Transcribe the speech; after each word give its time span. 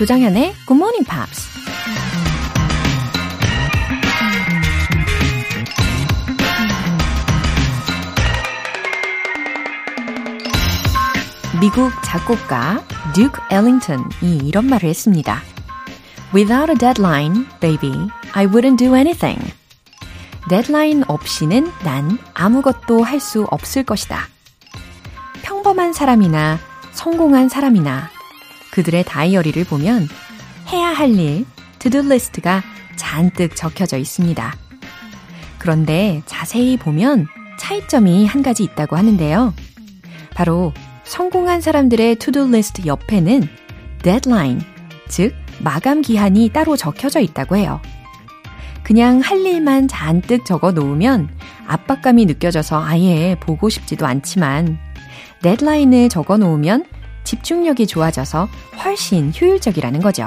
조장현의 0.00 0.54
Good 0.66 0.82
Morning 0.82 1.06
Pops. 1.06 1.46
미국 11.60 11.92
작곡가 12.02 12.82
듀크 13.14 13.42
엘링턴이 13.50 14.38
이런 14.44 14.64
말을 14.68 14.88
했습니다. 14.88 15.42
Without 16.34 16.70
a 16.70 16.78
deadline, 16.78 17.46
baby, 17.60 17.92
I 18.32 18.46
wouldn't 18.46 18.78
do 18.78 18.94
anything. 18.94 19.52
데드라인 20.48 21.04
없이는 21.08 21.70
난 21.84 22.16
아무것도 22.32 23.02
할 23.02 23.20
수 23.20 23.46
없을 23.50 23.82
것이다. 23.82 24.28
평범한 25.42 25.92
사람이나 25.92 26.58
성공한 26.92 27.50
사람이나 27.50 28.08
그들의 28.70 29.04
다이어리를 29.04 29.64
보면 29.64 30.08
해야 30.72 30.88
할 30.88 31.10
일, 31.10 31.44
to-do 31.78 32.02
list가 32.02 32.62
잔뜩 32.96 33.56
적혀져 33.56 33.96
있습니다. 33.96 34.54
그런데 35.58 36.22
자세히 36.26 36.76
보면 36.76 37.26
차이점이 37.58 38.26
한 38.26 38.42
가지 38.42 38.62
있다고 38.62 38.96
하는데요. 38.96 39.54
바로 40.34 40.72
성공한 41.04 41.60
사람들의 41.60 42.16
to-do 42.16 42.50
list 42.50 42.86
옆에는 42.86 43.48
deadline, 44.02 44.60
즉 45.08 45.34
마감 45.58 46.00
기한이 46.02 46.50
따로 46.50 46.76
적혀져 46.76 47.20
있다고 47.20 47.56
해요. 47.56 47.80
그냥 48.82 49.20
할 49.20 49.44
일만 49.44 49.88
잔뜩 49.88 50.44
적어 50.44 50.72
놓으면 50.72 51.28
압박감이 51.66 52.26
느껴져서 52.26 52.82
아예 52.82 53.36
보고 53.38 53.68
싶지도 53.68 54.06
않지만 54.06 54.78
데드라인을 55.42 56.08
적어 56.08 56.36
놓으면 56.36 56.84
집중력이 57.30 57.86
좋아져서 57.86 58.48
훨씬 58.84 59.32
효율적이라는 59.40 60.00
거죠. 60.00 60.26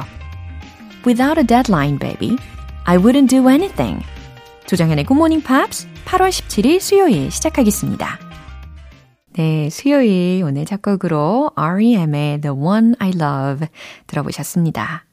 Without 1.05 1.37
a 1.37 1.45
deadline, 1.45 1.99
baby, 1.99 2.37
I 2.85 2.97
wouldn't 2.97 3.27
do 3.27 3.49
anything. 3.49 4.01
조정현의 4.67 5.05
Good 5.05 5.17
Morning 5.17 5.45
Pops 5.45 5.85
8월 6.05 6.29
17일 6.29 6.79
수요일 6.79 7.29
시작하겠습니다. 7.29 8.17
네, 9.33 9.69
수요일 9.69 10.45
오늘 10.45 10.63
첫 10.63 10.81
곡으로 10.81 11.51
R.E.M의 11.55 12.39
The 12.39 12.55
One 12.55 12.93
I 12.99 13.09
Love 13.09 13.67
들어보셨습니다. 14.07 15.03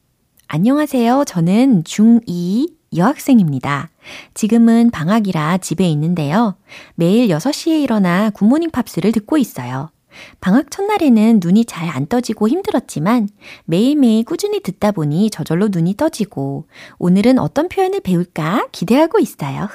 안녕하세요. 0.48 1.24
저는 1.26 1.82
중2 1.84 2.74
여학생입니다. 2.94 3.90
지금은 4.34 4.90
방학이라 4.90 5.58
집에 5.58 5.88
있는데요. 5.88 6.56
매일 6.94 7.28
6시에 7.28 7.82
일어나 7.82 8.30
굿모닝 8.30 8.70
팝스를 8.70 9.12
듣고 9.12 9.38
있어요. 9.38 9.90
방학 10.40 10.70
첫날에는 10.70 11.40
눈이 11.42 11.64
잘 11.66 11.84
안 11.88 12.06
떠지고 12.06 12.48
힘들었지만 12.48 13.28
매일매일 13.66 14.24
꾸준히 14.24 14.60
듣다 14.60 14.90
보니 14.92 15.30
저절로 15.30 15.68
눈이 15.70 15.96
떠지고 15.96 16.66
오늘은 16.98 17.38
어떤 17.38 17.68
표현을 17.68 18.00
배울까 18.00 18.68
기대하고 18.72 19.18
있어요. 19.20 19.68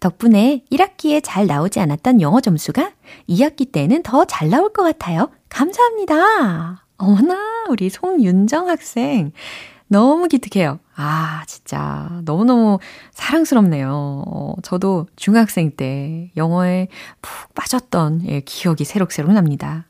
덕분에 0.00 0.64
1학기에 0.70 1.20
잘 1.22 1.46
나오지 1.46 1.78
않았던 1.80 2.20
영어 2.20 2.40
점수가 2.40 2.92
2학기 3.28 3.70
때는 3.70 4.02
더 4.02 4.24
잘 4.24 4.50
나올 4.50 4.72
것 4.72 4.82
같아요. 4.82 5.30
감사합니다. 5.48 6.84
어머나, 6.98 7.64
우리 7.70 7.88
송윤정 7.88 8.68
학생. 8.68 9.32
너무 9.90 10.28
기특해요. 10.28 10.78
아, 10.94 11.42
진짜. 11.48 12.20
너무너무 12.24 12.78
사랑스럽네요. 13.10 14.22
어, 14.24 14.54
저도 14.62 15.08
중학생 15.16 15.72
때 15.72 16.30
영어에 16.36 16.86
푹 17.20 17.52
빠졌던 17.54 18.22
예, 18.28 18.40
기억이 18.40 18.84
새록새록 18.84 19.32
납니다. 19.32 19.86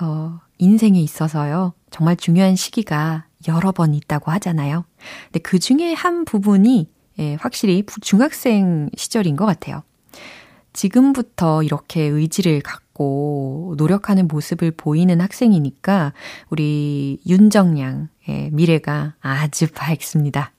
어, 0.00 0.38
인생에 0.58 1.00
있어서요. 1.00 1.74
정말 1.90 2.14
중요한 2.14 2.54
시기가 2.54 3.24
여러 3.48 3.72
번 3.72 3.94
있다고 3.94 4.30
하잖아요. 4.30 4.84
근데 5.24 5.40
그 5.40 5.58
중에 5.58 5.92
한 5.92 6.24
부분이 6.24 6.88
예, 7.18 7.34
확실히 7.34 7.84
중학생 8.00 8.90
시절인 8.96 9.34
것 9.34 9.44
같아요. 9.44 9.82
지금부터 10.72 11.64
이렇게 11.64 12.02
의지를 12.02 12.60
갖고 12.60 12.89
노력하는 13.76 14.28
모습을 14.28 14.70
보이는 14.72 15.20
학생이니까 15.20 16.12
우리 16.48 17.18
윤정양의 17.26 18.50
미래가 18.52 19.14
아주 19.20 19.66
밝습니다. 19.72 20.52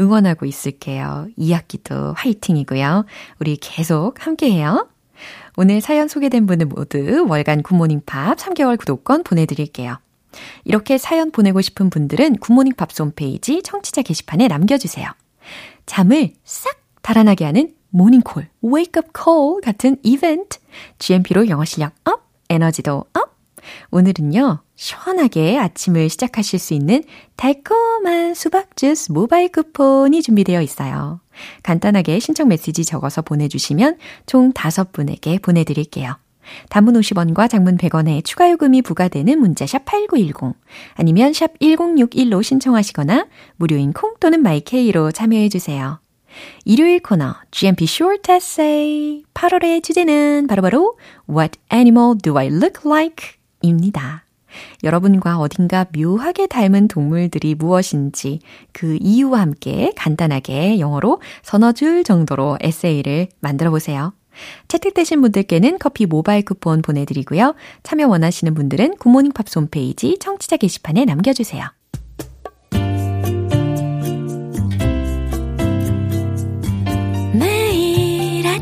응원하고 0.00 0.46
있을게요. 0.46 1.28
2학기도 1.38 2.14
화이팅이고요. 2.16 3.04
우리 3.40 3.56
계속 3.56 4.14
함께해요. 4.24 4.88
오늘 5.56 5.80
사연 5.80 6.06
소개된 6.06 6.46
분은 6.46 6.68
모두 6.68 7.26
월간 7.28 7.62
굿모닝 7.62 8.02
팝 8.06 8.38
3개월 8.38 8.78
구독권 8.78 9.24
보내드릴게요. 9.24 9.98
이렇게 10.64 10.98
사연 10.98 11.32
보내고 11.32 11.60
싶은 11.60 11.90
분들은 11.90 12.36
굿모닝 12.36 12.74
팝스 12.76 13.02
홈페이지 13.02 13.62
청취자 13.62 14.02
게시판에 14.02 14.46
남겨주세요. 14.46 15.08
잠을 15.86 16.34
싹 16.44 16.80
달아나게 17.02 17.44
하는 17.44 17.72
모닝콜, 17.90 18.48
wake-up 18.62 19.12
call 19.12 19.60
같은 19.60 19.96
이벤트. 20.02 20.58
GMP로 20.98 21.48
영어 21.48 21.64
실력 21.64 21.92
up, 22.04 22.22
에너지도 22.48 23.04
up. 23.14 23.38
오늘은요, 23.90 24.60
시원하게 24.76 25.58
아침을 25.58 26.08
시작하실 26.08 26.58
수 26.58 26.74
있는 26.74 27.02
달콤한 27.36 28.34
수박 28.34 28.76
주스 28.76 29.12
모바일 29.12 29.50
쿠폰이 29.50 30.22
준비되어 30.22 30.62
있어요. 30.62 31.20
간단하게 31.62 32.18
신청 32.20 32.48
메시지 32.48 32.84
적어서 32.84 33.22
보내주시면 33.22 33.98
총 34.26 34.52
5분에게 34.52 35.42
보내드릴게요. 35.42 36.16
단문 36.70 36.94
50원과 36.94 37.50
장문 37.50 37.76
100원의 37.76 38.24
추가 38.24 38.50
요금이 38.50 38.82
부과되는 38.82 39.38
문자샵 39.38 39.84
8910 39.84 40.54
아니면 40.94 41.32
샵 41.34 41.58
1061로 41.58 42.42
신청하시거나 42.42 43.26
무료인 43.56 43.92
콩 43.92 44.14
또는 44.18 44.42
마이케이로 44.42 45.12
참여해 45.12 45.50
주세요. 45.50 46.00
일요일 46.64 47.00
코너 47.00 47.34
GMP 47.50 47.84
Short 47.84 48.30
Essay 48.30 49.24
8월의 49.34 49.82
주제는 49.82 50.46
바로 50.48 50.62
바로 50.62 50.98
What 51.28 51.58
animal 51.72 52.16
do 52.22 52.36
I 52.36 52.46
look 52.48 52.80
like? 52.84 53.38
입니다. 53.62 54.24
여러분과 54.82 55.38
어딘가 55.38 55.86
묘하게 55.96 56.46
닮은 56.46 56.88
동물들이 56.88 57.54
무엇인지 57.54 58.40
그 58.72 58.98
이유와 59.00 59.40
함께 59.40 59.92
간단하게 59.96 60.80
영어로 60.80 61.20
서너 61.42 61.72
줄 61.72 62.04
정도로 62.04 62.58
에세이를 62.60 63.28
만들어 63.40 63.70
보세요. 63.70 64.12
채택되신 64.68 65.20
분들께는 65.20 65.78
커피 65.78 66.06
모바일 66.06 66.44
쿠폰 66.44 66.82
보내드리고요. 66.82 67.54
참여 67.82 68.06
원하시는 68.06 68.54
분들은 68.54 68.96
굿모닝 68.96 69.32
팝스 69.32 69.58
홈페이지 69.58 70.16
청취자 70.20 70.56
게시판에 70.56 71.04
남겨주세요. 71.04 71.77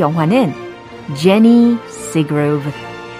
영화는 0.00 0.54
Jenny 1.14 1.78
Seagrove, 1.86 2.72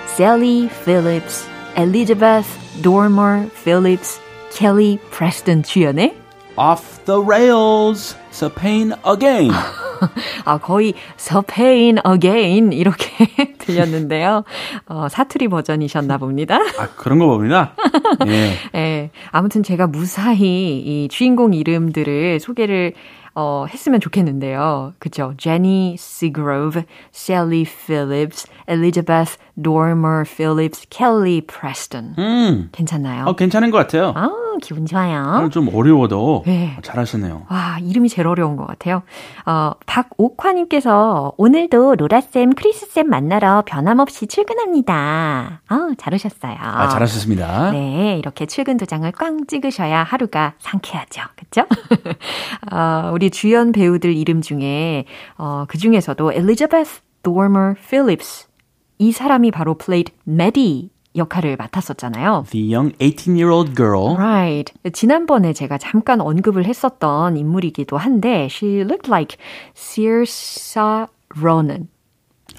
Sally 0.07 0.69
Phillips, 0.69 1.47
Elizabeth 1.77 2.49
Dormer 2.83 3.49
Phillips, 3.51 4.21
Kelly 4.51 4.99
Preston 5.11 5.63
주연의 5.63 6.17
Off 6.57 7.05
the 7.05 7.21
rails. 7.21 8.17
So 8.33 8.49
pain 8.49 8.93
again. 9.07 9.53
아, 10.45 10.59
거의 10.59 10.95
The 11.19 11.43
Pain 11.47 11.99
Again 12.07 12.73
이렇게 12.73 13.27
들렸는데요. 13.59 14.45
어, 14.87 15.09
사투리 15.09 15.49
버전이셨나 15.49 16.19
봅니다. 16.19 16.57
아, 16.79 16.89
그런 16.97 17.19
거 17.19 17.27
봅니다. 17.27 17.75
예. 18.27 18.57
예. 18.75 19.11
아무튼 19.31 19.63
제가 19.63 19.87
무사히 19.87 20.79
이 20.79 21.09
주인공 21.11 21.53
이름들을 21.53 22.41
소개를 22.41 22.95
어, 23.35 23.67
했으면 23.69 24.01
좋겠는데요. 24.01 24.95
그죠? 24.99 25.35
Jenny 25.37 25.95
Seagrove, 25.95 26.85
Sally 27.15 27.65
Phillips, 27.65 28.47
Elizabeth 28.69 29.37
Dormer 29.61 30.25
Phillips, 30.27 30.87
Kelly 30.91 31.41
Preston. 31.41 32.15
음. 32.19 32.69
괜찮나요? 32.73 33.25
어, 33.27 33.37
괜찮은 33.37 33.71
것 33.71 33.79
같아요. 33.79 34.13
아, 34.17 34.31
기분 34.61 34.87
좋아요. 34.87 35.49
좀 35.51 35.75
어려워도 35.75 36.45
네. 36.47 36.77
잘하시네요. 36.83 37.47
와, 37.51 37.79
이름이 37.81 38.09
제일 38.09 38.29
어려운 38.29 38.57
것 38.57 38.67
같아요. 38.67 39.03
어, 39.47 39.73
박옥화님께서 39.87 41.33
오늘도 41.37 41.97
로라쌤, 41.97 42.55
크리스쌤 42.55 43.09
만나러 43.09 43.63
변함없이 43.67 44.27
출근합니다. 44.27 45.63
아, 45.67 45.89
잘 45.99 46.15
오셨어요. 46.15 46.57
아, 46.61 46.89
잘하셨습니다. 46.89 47.73
네, 47.73 48.17
이렇게 48.19 48.47
출근 48.47 48.77
도장을 48.77 49.11
꽝 49.13 49.47
찍으셔야 49.47 50.03
하루가 50.03 50.55
상쾌하죠. 50.59 51.23
그쵸? 51.37 51.67
어, 52.73 53.11
우리 53.13 53.31
주연 53.31 53.73
배우들 53.73 54.17
이름 54.17 54.41
중에, 54.41 55.05
어, 55.37 55.65
그 55.69 55.79
중에서도 55.79 56.33
엘리자베스 56.33 57.03
도머 57.23 57.75
필립스. 57.89 58.49
이 58.99 59.13
사람이 59.13 59.51
바로 59.51 59.75
played 59.75 60.13
메디 60.25 60.91
역할을 61.17 61.57
맡았었잖아요. 61.57 62.45
The 62.51 62.73
young 62.75 62.93
18-year-old 62.99 63.75
girl. 63.75 64.15
Right. 64.17 64.73
지난번에 64.93 65.53
제가 65.53 65.79
잠깐 65.79 66.21
언급을 66.21 66.65
했었던 66.67 67.37
인물이기도 67.37 67.97
한데, 67.99 68.47
she 68.51 68.81
looked 68.85 69.09
like 69.11 69.37
Saoirse 69.75 71.09
Ronan. 71.41 71.89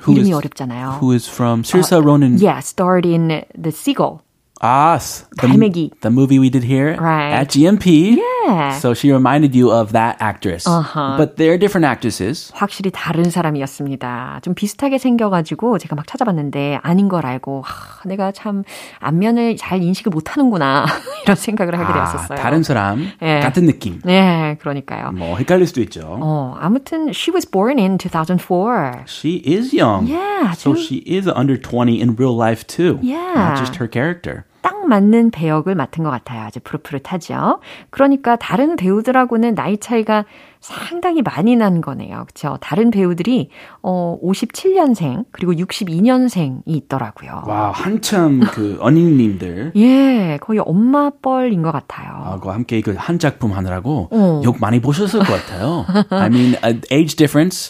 Who 0.07 0.13
이름이 0.15 0.29
is- 0.29 0.33
어렵잖아요. 0.35 0.97
Who 1.01 1.13
is 1.13 1.29
from 1.29 1.63
Saoirse 1.63 2.03
Ronan? 2.03 2.37
Yeah, 2.41 2.59
starred 2.59 3.05
in 3.07 3.43
The 3.55 3.71
Seagull. 3.71 4.21
Ah, 4.63 4.93
s- 4.95 5.25
the, 5.41 5.47
갈매기. 5.47 5.89
the 6.01 6.11
movie 6.11 6.37
we 6.37 6.49
did 6.51 6.63
here 6.63 6.93
Right. 7.01 7.33
at 7.33 7.49
GMP. 7.49 8.15
Yeah. 8.21 8.77
So 8.77 8.93
she 8.93 9.09
reminded 9.11 9.55
you 9.57 9.71
of 9.71 9.91
that 9.93 10.17
actress. 10.21 10.67
Uh-huh. 10.69 11.17
But 11.17 11.35
they're 11.37 11.57
different 11.57 11.85
actresses. 11.85 12.51
확실히 12.53 12.91
다른 12.93 13.23
사람이었습니다. 13.29 14.39
좀 14.43 14.53
비슷하게 14.53 14.99
생겨가지고 14.99 15.79
제가 15.79 15.95
막 15.95 16.05
찾아봤는데 16.05 16.79
아닌 16.83 17.09
걸 17.09 17.25
알고 17.25 17.63
하, 17.65 18.07
내가 18.07 18.31
참 18.31 18.63
안면을 18.99 19.57
잘 19.57 19.81
인식을 19.81 20.11
못하는구나 20.11 20.85
이런 21.23 21.35
생각을 21.35 21.77
하게 21.79 21.91
아, 21.91 21.93
되었었어요. 21.93 22.37
다른 22.37 22.61
사람 22.63 23.09
예. 23.21 23.39
같은 23.39 23.65
느낌. 23.65 23.99
네, 24.03 24.57
그러니까요. 24.59 25.11
뭐 25.11 25.37
헷갈릴 25.37 25.65
수도 25.67 25.81
있죠. 25.81 26.01
어, 26.21 26.55
아무튼 26.59 27.09
she 27.09 27.33
was 27.33 27.49
born 27.49 27.79
in 27.79 27.97
2004. 27.97 29.05
She 29.07 29.41
is 29.45 29.73
young. 29.75 30.05
Yeah, 30.07 30.53
So 30.53 30.73
좀- 30.73 30.77
she 30.77 31.03
is 31.07 31.27
under 31.27 31.57
20 31.59 31.99
in 32.01 32.15
real 32.15 32.35
life 32.37 32.65
too. 32.67 32.99
Yeah. 33.01 33.33
Not 33.33 33.57
just 33.57 33.77
her 33.81 33.87
character. 33.89 34.45
딱 34.61 34.87
맞는 34.87 35.31
배역을 35.31 35.75
맡은 35.75 36.03
것 36.03 36.09
같아요. 36.09 36.41
아주 36.41 36.59
푸릇푸릇하죠. 36.59 37.59
그러니까 37.89 38.35
다른 38.35 38.75
배우들하고는 38.75 39.55
나이 39.55 39.77
차이가 39.77 40.25
상당히 40.61 41.21
많이 41.21 41.55
난 41.55 41.81
거네요. 41.81 42.25
그렇죠? 42.27 42.57
다른 42.61 42.91
배우들이 42.91 43.49
어 43.81 44.17
57년생 44.23 45.25
그리고 45.31 45.53
62년생이 45.53 46.61
있더라고요. 46.65 47.43
와, 47.47 47.71
한참 47.71 48.41
그 48.51 48.77
언니 48.79 49.01
님들 49.03 49.71
예, 49.75 50.37
거의 50.39 50.59
엄마 50.59 51.09
뻘인 51.21 51.61
것 51.63 51.71
같아요. 51.71 52.09
하고 52.23 52.51
함께 52.51 52.79
그 52.81 52.95
한 53.01 53.17
작품 53.17 53.53
하느라고 53.53 54.09
어. 54.11 54.41
욕 54.45 54.59
많이 54.59 54.79
보셨을 54.79 55.19
것 55.21 55.33
같아요. 55.33 55.85
I 56.11 56.27
mean, 56.27 56.55
uh, 56.63 56.79
age 56.91 57.15
difference, 57.15 57.69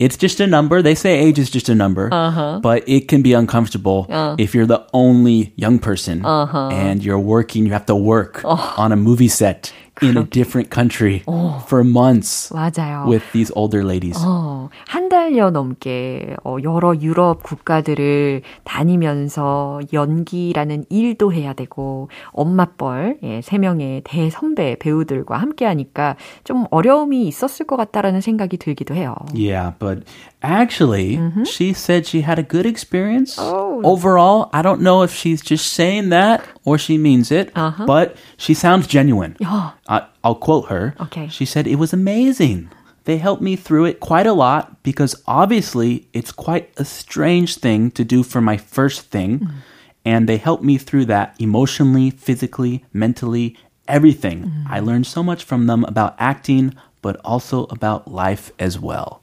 it's 0.00 0.16
just 0.18 0.42
a 0.42 0.46
number. 0.46 0.82
They 0.82 0.94
say 0.96 1.16
age 1.20 1.38
is 1.40 1.50
just 1.52 1.70
a 1.70 1.74
number, 1.74 2.10
but 2.60 2.82
it 2.88 3.06
can 3.08 3.22
be 3.22 3.32
uncomfortable 3.32 4.06
if 4.38 4.54
you're 4.54 4.66
the 4.66 4.82
only 4.92 5.52
young 5.56 5.78
person 5.78 6.24
and 6.24 7.04
you're 7.04 7.20
working, 7.20 7.64
you 7.64 7.72
have 7.72 7.86
to 7.86 7.94
work 7.94 8.42
on 8.44 8.90
a 8.90 8.96
movie 8.96 9.28
set 9.28 9.72
in 10.00 10.16
a 10.16 10.24
different 10.24 10.70
country 10.70 11.22
for 11.66 11.84
months 11.84 12.50
맞아요. 12.54 13.06
with 13.06 13.22
these 13.32 13.52
older 13.54 13.84
ladies. 13.84 14.18
어, 14.24 14.70
한 14.86 15.08
달여 15.08 15.50
넘게 15.50 16.36
어, 16.44 16.56
여러 16.62 16.94
유럽 16.98 17.42
국가들을 17.42 18.42
다니면서 18.64 19.80
연기라는 19.92 20.86
일도 20.88 21.32
해야 21.32 21.52
되고 21.52 22.08
엄마뻘 22.32 23.18
예, 23.22 23.40
세 23.42 23.58
명의 23.58 24.00
대선배 24.04 24.76
배우들과 24.80 25.36
함께 25.36 25.66
하니까 25.66 26.16
좀 26.44 26.66
어려움이 26.70 27.26
있었을 27.26 27.66
것 27.66 27.76
같다라는 27.76 28.20
생각이 28.20 28.56
들기도 28.56 28.94
해요. 28.94 29.14
Yeah, 29.34 29.74
but 29.78 30.04
actually, 30.42 31.16
mm-hmm. 31.16 31.44
she 31.44 31.72
said 31.72 32.06
she 32.06 32.22
had 32.22 32.38
a 32.38 32.42
good 32.42 32.66
experience. 32.66 33.36
Oh. 33.38 33.80
Overall, 33.84 34.50
I 34.52 34.62
don't 34.62 34.80
know 34.80 35.02
if 35.02 35.12
she's 35.14 35.40
just 35.42 35.72
saying 35.72 36.10
that 36.10 36.44
or 36.64 36.78
she 36.78 36.98
means 36.98 37.30
it, 37.30 37.50
Uh-huh. 37.54 37.86
but 37.86 38.16
she 38.36 38.54
sounds 38.54 38.86
genuine. 38.86 39.36
야, 39.40 39.74
I, 39.88 40.06
I'll 40.24 40.34
quote 40.36 40.68
her. 40.68 40.94
Okay. 41.00 41.28
She 41.28 41.44
said, 41.44 41.66
It 41.66 41.76
was 41.76 41.92
amazing. 41.92 42.70
They 43.04 43.18
helped 43.18 43.42
me 43.42 43.56
through 43.56 43.86
it 43.86 43.98
quite 43.98 44.26
a 44.28 44.32
lot 44.32 44.82
because 44.84 45.16
obviously 45.26 46.06
it's 46.12 46.30
quite 46.30 46.70
a 46.76 46.84
strange 46.84 47.56
thing 47.58 47.90
to 47.92 48.04
do 48.04 48.22
for 48.22 48.40
my 48.40 48.56
first 48.56 49.10
thing. 49.10 49.40
Mm. 49.40 49.50
And 50.04 50.28
they 50.28 50.36
helped 50.36 50.62
me 50.62 50.78
through 50.78 51.06
that 51.06 51.34
emotionally, 51.38 52.10
physically, 52.10 52.84
mentally, 52.92 53.56
everything. 53.88 54.44
Mm. 54.44 54.64
I 54.70 54.78
learned 54.80 55.06
so 55.06 55.22
much 55.22 55.42
from 55.42 55.66
them 55.66 55.84
about 55.84 56.14
acting, 56.18 56.74
but 57.02 57.20
also 57.24 57.66
about 57.70 58.06
life 58.08 58.52
as 58.58 58.80
well. 58.80 59.20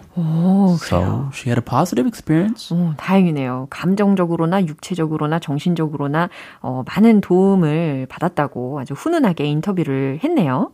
so 0.77 1.29
she 1.33 1.49
had 1.49 1.57
a 1.57 1.61
positive 1.61 2.05
experience. 2.05 2.71
어, 2.73 2.93
다행이네요. 2.97 3.67
감정적으로나 3.69 4.65
육체적으로나 4.65 5.39
정신적으로나 5.39 6.29
어, 6.61 6.83
많은 6.85 7.21
도움을 7.21 8.05
받았다고 8.09 8.79
아주 8.79 8.93
훈훈하게 8.93 9.45
인터뷰를 9.45 10.19
했네요. 10.23 10.71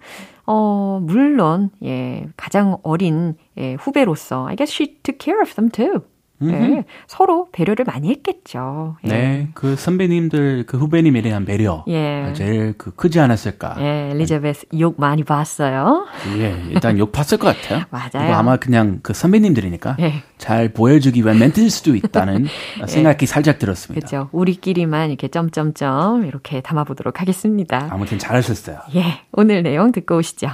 어, 0.48 1.00
물론 1.02 1.70
예, 1.84 2.28
가장 2.38 2.78
어린 2.84 3.36
예, 3.58 3.76
후배로서 3.76 4.48
I 4.48 4.56
guess 4.56 4.72
she 4.74 4.96
took 5.04 5.20
care 5.20 5.42
of 5.42 5.54
them 5.56 5.70
too. 5.70 6.02
예, 6.44 6.84
서로 7.08 7.48
배려를 7.52 7.86
많이 7.86 8.10
했겠죠. 8.10 8.98
예. 9.06 9.08
네, 9.08 9.48
그 9.54 9.76
선배님들, 9.76 10.66
그 10.68 10.78
후배님에 10.78 11.22
대한 11.22 11.46
배려. 11.46 11.84
예. 11.88 12.34
제일 12.36 12.74
그 12.78 12.92
크지 12.94 13.20
않았을까. 13.20 13.76
예, 13.80 14.10
엘리자베스 14.12 14.66
욕 14.80 15.00
많이 15.00 15.24
봤어요. 15.24 16.06
예, 16.38 16.56
일단 16.70 16.98
욕 17.00 17.12
팠을 17.12 17.40
것 17.40 17.56
같아요. 17.56 17.86
맞아요. 17.92 18.34
아마 18.34 18.58
그냥 18.58 19.00
그 19.02 19.14
선배님들이니까 19.14 19.96
예. 20.02 20.24
잘 20.38 20.70
보여주기 20.74 21.24
위한 21.24 21.40
멘트일 21.40 21.70
수도 21.70 21.96
있다는 21.96 22.48
생각이 22.88 23.26
살짝 23.26 23.58
들었습니다. 23.58 24.06
그렇죠. 24.08 24.30
우리끼리만 24.34 25.10
이렇게 25.10 25.30
점점점 25.30 26.26
이렇게 26.26 26.60
담아보도록 26.62 27.22
하겠습니다. 27.22 27.88
아무튼 27.92 28.20
잘하셨어요. 28.20 28.80
예, 28.96 29.22
오늘 29.32 29.64
내용 29.64 29.92
듣고 29.94 30.18
오시죠. 30.18 30.50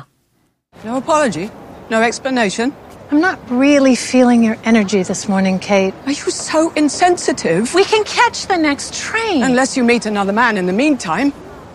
No 0.85 0.97
apology? 0.97 1.49
No 1.91 2.01
explanation? 2.03 2.71
I'm 3.10 3.20
not 3.20 3.38
really 3.50 3.94
feeling 3.94 4.42
your 4.42 4.56
energy 4.64 5.02
this 5.02 5.28
morning, 5.28 5.58
Kate. 5.58 5.94
Are 6.06 6.12
you 6.12 6.30
so 6.30 6.72
insensitive? 6.74 7.72
We 7.74 7.84
can 7.84 8.02
catch 8.04 8.46
the 8.46 8.56
next 8.56 8.94
train. 8.94 9.42
Unless 9.44 9.76
you 9.76 9.84
meet 9.84 10.06
another 10.06 10.32
man 10.32 10.56
in 10.56 10.66
the 10.66 10.72
meantime. 10.72 11.32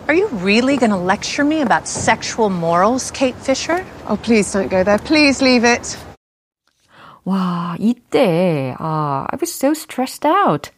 Are 0.08 0.14
you 0.14 0.28
really 0.28 0.76
going 0.76 0.90
to 0.90 0.96
lecture 0.98 1.44
me 1.44 1.62
about 1.62 1.88
sexual 1.88 2.50
morals, 2.50 3.10
Kate 3.12 3.36
Fisher? 3.36 3.84
Oh, 4.08 4.16
please 4.16 4.52
don't 4.52 4.68
go 4.68 4.84
there. 4.84 4.98
Please 4.98 5.40
leave 5.40 5.64
it. 5.64 5.96
와, 7.24 7.76
이때, 7.78 8.74
아, 8.78 9.26
I 9.30 9.36
was 9.40 9.52
so 9.52 9.72
stressed 9.74 10.26
out. 10.26 10.70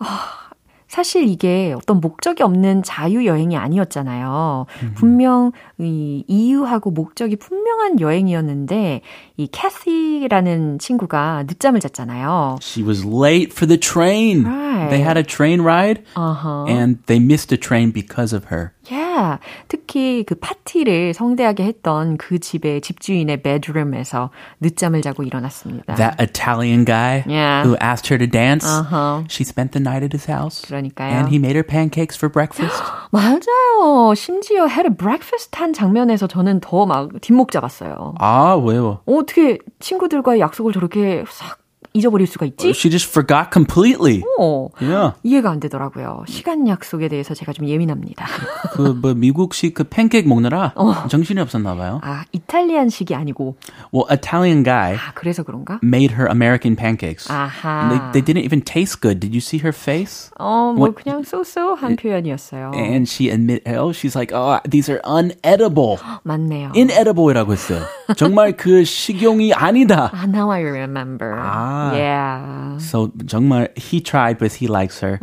아, 0.00 0.49
사실 0.91 1.23
이게 1.29 1.73
어떤 1.73 2.01
목적이 2.01 2.43
없는 2.43 2.83
자유여행이 2.83 3.55
아니었잖아요. 3.55 4.65
분명 4.95 5.53
이 5.79 6.25
이유하고 6.27 6.91
목적이 6.91 7.37
분명한 7.37 8.01
여행이었는데, 8.01 8.99
이 9.37 9.47
캐시라는 9.47 10.79
친구가 10.79 11.45
늦잠을 11.47 11.79
잤잖아요. 11.79 12.57
She 12.61 12.85
was 12.85 13.05
late 13.07 13.53
for 13.53 13.65
the 13.65 13.79
train. 13.79 14.43
Right. 14.45 14.89
They 14.89 15.01
had 15.01 15.17
a 15.17 15.23
train 15.23 15.61
ride 15.61 16.03
Uh-huh. 16.17 16.65
and 16.67 16.99
they 17.05 17.23
missed 17.23 17.47
the 17.47 17.57
train 17.57 17.93
because 17.93 18.35
of 18.35 18.47
her. 18.53 18.73
Yeah. 18.91 19.39
특히 19.69 20.23
그 20.27 20.35
파티를 20.35 21.13
성대하게 21.13 21.63
했던 21.63 22.17
그 22.17 22.39
집의 22.39 22.81
집주인의 22.81 23.41
bedroom에서 23.41 24.29
늦잠을 24.59 25.01
자고 25.01 25.23
일어났습니다. 25.23 25.95
That 25.95 26.17
Italian 26.19 26.83
guy 26.85 27.23
Yeah. 27.27 27.63
who 27.63 27.77
asked 27.81 28.11
her 28.13 28.17
to 28.19 28.27
dance, 28.29 28.67
Uh-huh. 28.67 29.23
she 29.29 29.45
spent 29.47 29.71
the 29.71 29.79
night 29.81 30.03
at 30.03 30.11
his 30.13 30.29
house. 30.29 30.61
그러니까요. 30.67 31.11
And 31.13 31.29
he 31.29 31.37
made 31.39 31.55
her 31.55 31.63
pancakes 31.65 32.17
for 32.17 32.27
breakfast. 32.31 32.75
맞아요. 33.11 34.13
심지어 34.15 34.67
had 34.67 34.85
a 34.85 34.93
breakfast 34.93 35.55
한 35.57 35.71
장면에서 35.73 36.27
저는 36.27 36.59
더 36.59 36.85
막 36.85 37.09
뒷목 37.21 37.51
잡았어요. 37.51 38.15
아, 38.19 38.55
왜요? 38.55 38.99
어떻게 39.05 39.59
친구들과의 39.79 40.39
약속을 40.41 40.73
저렇게 40.73 41.23
싹 41.29 41.60
잊어버릴 41.93 42.25
수가 42.27 42.45
있지? 42.45 42.69
She 42.69 42.89
just 42.89 43.09
forgot 43.09 43.49
completely. 43.51 44.23
어, 44.39 44.69
Yeah. 44.81 45.13
이해가 45.23 45.49
안 45.51 45.59
되더라고요. 45.59 46.23
시간 46.27 46.67
약속에 46.67 47.07
대해서 47.09 47.33
제가 47.33 47.51
좀 47.53 47.67
예민합니다. 47.67 48.25
그, 48.73 48.81
뭐, 49.01 49.13
미국식 49.13 49.73
그 49.73 49.83
팬케이크 49.83 50.27
먹느라 50.27 50.73
정신이 51.09 51.39
없었나 51.41 51.75
봐요. 51.75 51.99
아, 52.03 52.23
이탈리안식이 52.31 53.13
아니고, 53.15 53.55
Well, 53.93 54.07
Italian 54.09 54.63
guy 54.63 54.95
아, 54.95 55.11
그래서 55.13 55.43
그런가? 55.43 55.79
made 55.83 56.13
her 56.15 56.27
American 56.29 56.75
pancakes. 56.75 57.27
아하. 57.29 57.89
They, 57.89 57.99
they 58.13 58.21
didn't 58.23 58.45
even 58.45 58.61
taste 58.63 59.01
good. 59.01 59.19
Did 59.19 59.33
you 59.35 59.41
see 59.41 59.59
her 59.59 59.73
face? 59.75 60.31
어, 60.39 60.73
뭐 60.73 60.87
What- 60.87 60.95
그냥 61.03 61.23
쏘쏘한 61.23 61.97
표현이었어요. 61.97 62.71
And 62.73 63.03
she 63.09 63.29
admit, 63.29 63.63
oh, 63.67 63.91
she's 63.91 64.15
like, 64.15 64.31
oh, 64.33 64.59
these 64.69 64.89
are 64.89 65.01
unedible. 65.03 65.97
맞네요. 66.23 66.71
inedible이라고 66.75 67.51
했어요. 67.51 67.81
정말 68.15 68.55
그 68.55 68.83
식용이 68.85 69.53
아니다. 69.53 70.09
Ah, 70.13 70.25
now 70.27 70.49
I 70.51 70.61
remember. 70.63 71.35
아. 71.37 71.80
Yeah. 71.93 72.77
So 72.77 73.07
정말 73.25 73.69
he 73.77 74.01
tried, 74.01 74.37
but 74.37 74.53
he 74.53 74.67
likes 74.67 74.99
her, 74.99 75.19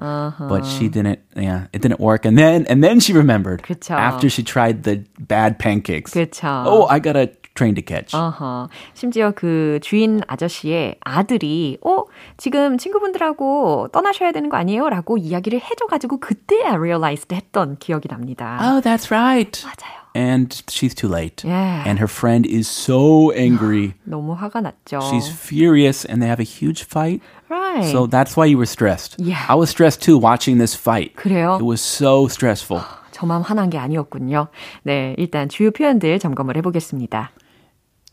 but 0.49 0.65
she 0.65 0.89
didn't. 0.89 1.21
Yeah, 1.37 1.67
it 1.73 1.83
didn't 1.83 2.01
work. 2.01 2.25
And 2.25 2.37
then 2.37 2.67
and 2.69 2.83
then 2.83 3.01
she 3.01 3.13
remembered 3.13 3.63
그쵸. 3.63 3.95
after 3.95 4.29
she 4.29 4.43
tried 4.43 4.83
the 4.83 5.05
bad 5.19 5.59
pancakes. 5.59 6.13
그쵸. 6.13 6.65
Oh, 6.67 6.87
I 6.87 6.99
got 6.99 7.17
a 7.17 7.31
train 7.59 7.75
to 7.75 7.83
catch. 7.83 8.15
어허. 8.15 8.69
심지어 8.95 9.33
그 9.35 9.81
주인 9.83 10.21
아저씨의 10.29 10.97
아들이, 11.01 11.79
어, 11.85 12.05
지금 12.37 12.79
친구분들하고 12.79 13.89
떠나셔야 13.93 14.33
되는 14.33 14.49
거 14.49 14.57
아니에요? 14.57 14.89
라고 14.89 15.19
이야기를 15.19 15.61
해줘가지고 15.61 16.21
그때 16.21 16.63
I 16.65 16.77
realized 16.77 17.35
했던 17.35 17.77
기억이 17.79 18.09
납니다. 18.09 18.59
Oh, 18.63 18.81
that's 18.81 19.11
right. 19.11 19.61
맞아요. 19.65 19.98
And 20.16 20.62
she's 20.70 20.94
too 20.94 21.08
late. 21.08 21.44
Yeah. 21.44 21.84
And 21.88 21.98
her 21.98 22.08
friend 22.08 22.46
is 22.46 22.68
so 22.70 23.32
angry. 23.32 23.96
너무 24.08 24.38
화가 24.38 24.62
났죠. 24.62 25.02
She's 25.10 25.28
furious, 25.28 26.06
and 26.06 26.22
they 26.22 26.28
have 26.28 26.40
a 26.40 26.46
huge 26.46 26.84
fight. 26.84 27.22
right. 27.50 27.92
So 27.92 28.06
that's 28.06 28.38
why 28.38 28.46
you 28.46 28.58
were 28.58 28.68
stressed. 28.70 29.16
Yeah. 29.18 29.44
I 29.50 29.56
was 29.56 29.70
stressed 29.72 30.02
too 30.02 30.18
watching 30.18 30.60
this 30.60 30.76
fight. 30.76 31.16
그래요? 31.16 31.58
It 31.60 31.66
was 31.66 31.82
so 31.82 32.28
stressful. 32.28 32.82
저만 33.12 33.42
화난 33.42 33.70
게 33.70 33.78
아니었군요. 33.78 34.50
네, 34.84 35.16
일단 35.18 35.50
주요 35.50 35.72
표현들 35.72 36.20
점검을 36.20 36.58
해보겠습니다. 36.58 37.32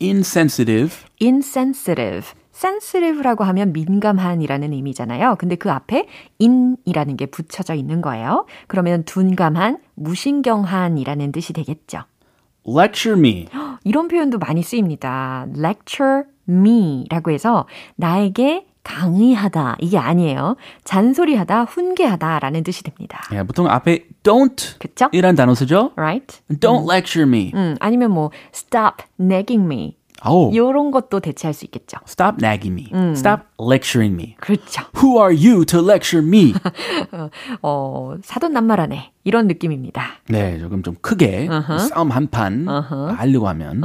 Insensitive. 0.00 1.04
insensitive. 1.20 2.32
Sensitive라고 2.55 3.43
하면 3.43 3.74
민감한이라는 3.74 4.71
의미잖아요. 4.74 5.35
근데 5.38 5.55
그 5.55 5.71
앞에 5.71 6.07
in이라는 6.39 7.17
게 7.17 7.25
붙여져 7.25 7.74
있는 7.74 8.01
거예요. 8.01 8.45
그러면 8.67 9.03
둔감한, 9.03 9.79
무신경한이라는 9.95 11.31
뜻이 11.31 11.53
되겠죠. 11.53 12.03
Lecture 12.67 13.19
me. 13.19 13.47
이런 13.83 14.07
표현도 14.07 14.39
많이 14.39 14.63
쓰입니다. 14.63 15.47
lecture 15.55 16.24
me라고 16.47 17.31
해서 17.31 17.67
나에게 17.95 18.67
강의하다 18.83 19.77
이게 19.79 19.97
아니에요. 19.97 20.55
잔소리하다, 20.83 21.63
훈계하다라는 21.63 22.63
뜻이 22.63 22.83
됩니다. 22.83 23.19
예, 23.33 23.43
보통 23.43 23.67
앞에 23.67 24.05
don't 24.24 24.79
그쵸? 24.79 25.09
이란 25.12 25.35
단어 25.35 25.55
쓰죠? 25.55 25.91
Right? 25.95 26.41
Don't 26.50 26.89
lecture 26.89 27.27
me. 27.27 27.51
음, 27.55 27.75
아니면 27.79 28.12
뭐 28.12 28.29
stop 28.53 29.03
nagging 29.19 29.65
me 29.65 29.97
오, 30.27 30.51
이런 30.51 30.91
것도 30.91 31.20
대체할 31.20 31.53
수 31.53 31.65
있겠죠. 31.65 31.98
stop 32.08 32.38
nagging 32.41 32.74
me. 32.74 33.12
Stop 33.12 33.44
lecturing 33.60 34.13
me. 34.15 34.36
그렇죠. 34.39 34.84
Who 35.01 35.22
are 35.22 35.36
you 35.36 35.65
to 35.65 35.79
lecture 35.79 36.25
me? 36.25 36.53
어, 37.62 38.15
사돈 38.24 38.53
남말하네 38.53 39.12
이런 39.24 39.48
느낌입니다. 39.48 40.03
네, 40.29 40.60
조금 40.60 40.84
좀 40.84 40.96
크게 41.01 41.48
싸움 41.89 42.12
한판 42.12 42.67
하려고 42.67 43.48
하면 43.50 43.82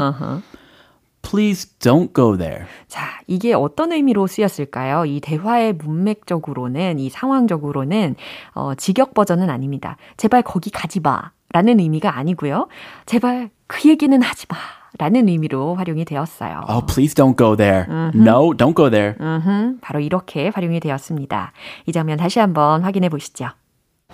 Please 1.23 1.77
don't 1.79 2.15
go 2.15 2.37
there. 2.37 2.65
자, 2.89 3.21
이게 3.27 3.53
어떤 3.53 3.93
의미로 3.93 4.27
쓰였을까요? 4.27 5.05
이 5.05 5.21
대화의 5.21 5.75
문맥적으로는, 5.75 6.99
이 6.99 7.11
상황적으로는, 7.11 8.17
어, 8.55 8.75
직역 8.75 9.13
버전은 9.13 9.51
아닙니다. 9.51 9.99
제발 10.17 10.43
거기 10.43 10.71
가지 10.71 10.99
마. 10.99 11.31
라는 11.53 11.79
의미가 11.81 12.17
아니고요. 12.17 12.69
제발 13.07 13.51
그 13.70 13.90
얘기는 13.90 14.22
하지 14.22 14.46
마. 14.50 14.58
라는 14.98 15.28
의미로 15.28 15.76
활용이 15.76 16.06
되었어요. 16.06 16.64
Oh, 16.70 16.86
please 16.86 17.14
don't 17.14 17.36
go 17.36 17.58
there. 17.58 17.86
No, 18.16 18.54
don't 18.56 18.76
go 18.76 18.90
there. 18.90 19.16
음흠, 19.20 19.80
바로 19.82 20.00
이렇게 20.00 20.48
활용이 20.48 20.80
되었습니다. 20.80 21.52
이 21.86 21.92
장면 21.92 22.18
다시 22.18 22.40
한번 22.40 22.82
확인해 22.82 23.10
보시죠. 23.10 23.50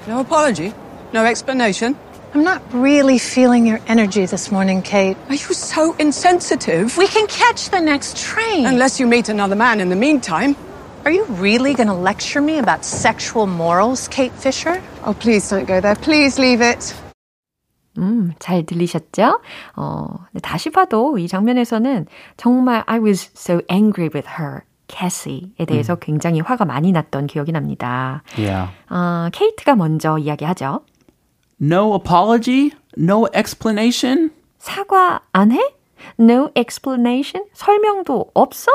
No 0.07 0.21
apology, 0.21 0.73
no 1.13 1.23
explanation. 1.23 1.95
I'm 2.33 2.41
not 2.41 2.61
really 2.73 3.19
feeling 3.19 3.67
your 3.67 3.79
energy 3.87 4.25
this 4.25 4.51
morning, 4.51 4.81
Kate. 4.81 5.17
Are 5.29 5.35
you 5.35 5.53
so 5.53 5.93
insensitive? 5.99 6.97
We 6.97 7.05
can 7.05 7.27
catch 7.27 7.69
the 7.69 7.81
next 7.81 8.17
train. 8.17 8.65
Unless 8.65 8.99
you 8.99 9.05
meet 9.05 9.29
another 9.29 9.55
man 9.55 9.81
in 9.81 9.89
the 9.89 9.95
meantime. 9.95 10.55
Are 11.05 11.11
you 11.11 11.25
really 11.37 11.75
going 11.75 11.89
to 11.89 11.93
lecture 11.93 12.41
me 12.41 12.57
about 12.57 12.85
sexual 12.85 13.45
morals, 13.45 14.07
Kate 14.07 14.31
Fisher? 14.33 14.81
Oh, 15.05 15.13
please 15.13 15.47
don't 15.49 15.67
go 15.67 15.79
there. 15.79 15.93
Please 15.95 16.39
leave 16.39 16.61
it. 16.61 16.95
음, 17.98 18.32
잘 18.38 18.64
들리셨죠? 18.64 19.40
어, 19.76 20.06
다시 20.42 20.70
봐도 20.70 21.18
이 21.18 21.28
장면에서는 21.28 22.06
정말 22.36 22.82
I 22.86 22.98
was 23.00 23.30
so 23.36 23.60
angry 23.70 24.10
with 24.14 24.28
her. 24.38 24.60
캐시에 24.88 25.64
대해서 25.66 25.96
굉장히 25.96 26.40
화가 26.40 26.64
많이 26.64 26.92
났던 26.92 27.26
기억이 27.26 27.50
납니다. 27.52 28.22
Yeah. 28.38 28.70
어, 28.88 29.28
케이트가 29.32 29.74
먼저 29.74 30.16
이야기하죠. 30.18 30.82
No 31.60 31.94
apology? 31.94 32.70
No 32.96 33.26
explanation? 33.34 34.30
사과 34.58 35.20
안 35.32 35.50
해? 35.52 35.58
No 36.20 36.50
explanation? 36.56 37.46
설명도 37.52 38.30
없어? 38.34 38.70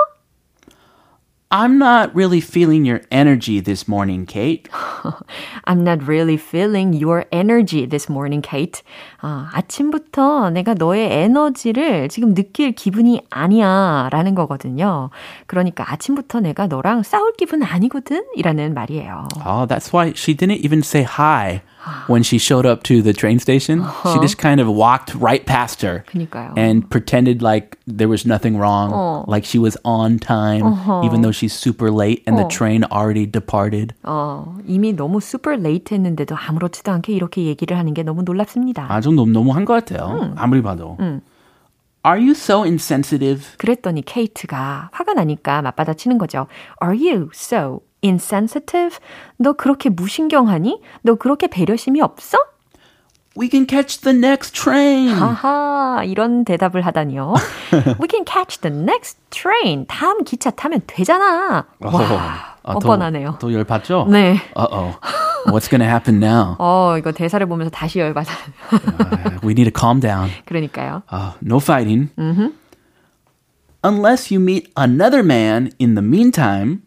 I'm 1.51 1.79
not 1.79 2.13
really 2.13 2.41
feeling 2.41 2.85
your 2.85 3.03
energy 3.13 3.61
this 3.61 3.87
morning, 3.87 4.27
Kate. 4.27 4.69
I'm 5.65 5.85
not 5.85 6.03
really 6.03 6.37
feeling 6.37 6.93
your 6.93 7.27
energy 7.31 7.87
this 7.87 8.11
morning, 8.11 8.43
Kate. 8.43 8.83
아, 9.23 9.49
아침부터 9.53 10.51
내가 10.51 10.75
너의 10.75 11.23
에너지를 11.23 12.09
지금 12.09 12.35
느낄 12.35 12.73
기분이 12.73 13.23
아니야. 13.31 14.09
라는 14.11 14.35
거거든요. 14.35 15.11
그러니까 15.47 15.91
아침부터 15.93 16.41
내가 16.41 16.67
너랑 16.67 17.05
싸울 17.05 17.33
기분 17.39 17.63
아니거든? 17.63 18.25
이라는 18.35 18.75
말이에요. 18.75 19.29
Oh, 19.47 19.67
that's 19.69 19.93
why 19.93 20.13
she 20.17 20.35
didn't 20.35 20.65
even 20.65 20.81
say 20.81 21.05
hi 21.05 21.63
when 22.09 22.23
she 22.23 22.39
showed 22.39 22.67
up 22.67 22.83
to 22.83 23.01
the 23.03 23.13
train 23.13 23.39
station. 23.39 23.85
She 24.13 24.19
just 24.21 24.39
kind 24.39 24.61
of 24.61 24.67
walked 24.69 25.15
right 25.15 25.45
past 25.47 25.83
her 25.83 26.05
그니까요. 26.11 26.53
and 26.57 26.89
pretended 26.91 27.43
like 27.43 27.79
there 27.87 28.09
was 28.09 28.27
nothing 28.27 28.59
wrong, 28.59 28.91
어. 28.93 29.25
like 29.29 29.45
she 29.45 29.59
was 29.59 29.77
on 29.85 30.19
time, 30.19 30.65
even 31.05 31.23
though 31.23 31.31
she's 31.31 31.53
super 31.55 31.91
late 31.91 32.23
and 32.27 32.37
the 32.39 32.45
train 32.49 32.85
already 32.91 33.27
departed. 33.27 33.95
어, 34.05 34.59
이미 34.67 34.93
너무 34.95 35.19
super 35.23 35.55
late 35.55 35.95
했는데도 35.95 36.35
아무렇지도 36.37 36.91
않게 36.93 37.13
이렇게 37.13 37.45
얘기를 37.45 37.77
하는 37.79 37.95
게 37.95 38.03
너무 38.03 38.23
놀랍습니다. 38.23 38.87
아, 38.91 39.01
좀 39.01 39.15
너무, 39.15 39.31
너무 39.33 39.53
한 39.55 39.65
것 39.65 39.75
같아요. 39.75 40.33
아무리 40.37 40.63
봐도. 40.63 40.97
Are 42.05 42.21
you 42.21 42.33
so 42.33 42.63
insensitive? 42.63 43.57
그랬더니 43.59 44.03
케이트가 44.03 44.91
화가 44.93 45.15
나니까 45.15 45.63
맞받아치는 45.63 46.19
거죠. 46.19 46.47
Are 46.83 46.97
you 46.97 47.31
so 47.35 47.81
insensitive? 48.04 48.98
너 49.38 49.54
그렇게 49.54 49.90
무신경하니? 49.90 50.82
너 51.04 51.16
그렇게 51.16 51.48
배려심이 51.48 52.02
없어? 52.02 52.38
We 53.38 53.48
can 53.50 53.66
catch 53.66 54.02
the 54.02 54.14
next 54.18 54.54
train. 54.54 55.08
하하, 55.10 56.04
이런 56.04 56.44
대답을 56.44 56.82
하다니요. 56.86 57.34
We 58.02 58.08
can 58.12 58.26
catch 58.26 58.60
the 58.60 58.76
next 58.76 59.18
train. 59.30 59.86
다음 59.88 60.26
기차 60.26 60.52
타면 60.52 60.82
되잖아. 60.86 61.66
와, 61.80 62.56
아, 62.64 62.74
뻔뻔하네요. 62.74 63.38
더, 63.40 63.48
더 63.48 63.54
열받죠? 63.54 64.08
네. 64.10 64.38
Uh-oh. 64.54 64.98
What's 65.48 65.70
going 65.70 65.80
to 65.80 65.88
happen 65.88 66.22
now? 66.22 66.58
어, 66.60 66.98
이거 66.98 67.14
대사를 67.14 67.44
보면서 67.48 67.70
다시 67.72 68.00
열받아. 68.00 68.30
We 69.44 69.54
need 69.54 69.64
to 69.64 69.72
calm 69.72 70.02
down. 70.02 70.30
그러니까요. 70.46 71.04
Uh, 71.10 71.32
no 71.42 71.58
fighting. 71.60 72.10
Unless 73.84 74.30
you 74.30 74.42
meet 74.42 74.70
another 74.76 75.24
man 75.24 75.72
in 75.80 75.96
the 75.96 76.04
meantime. 76.04 76.82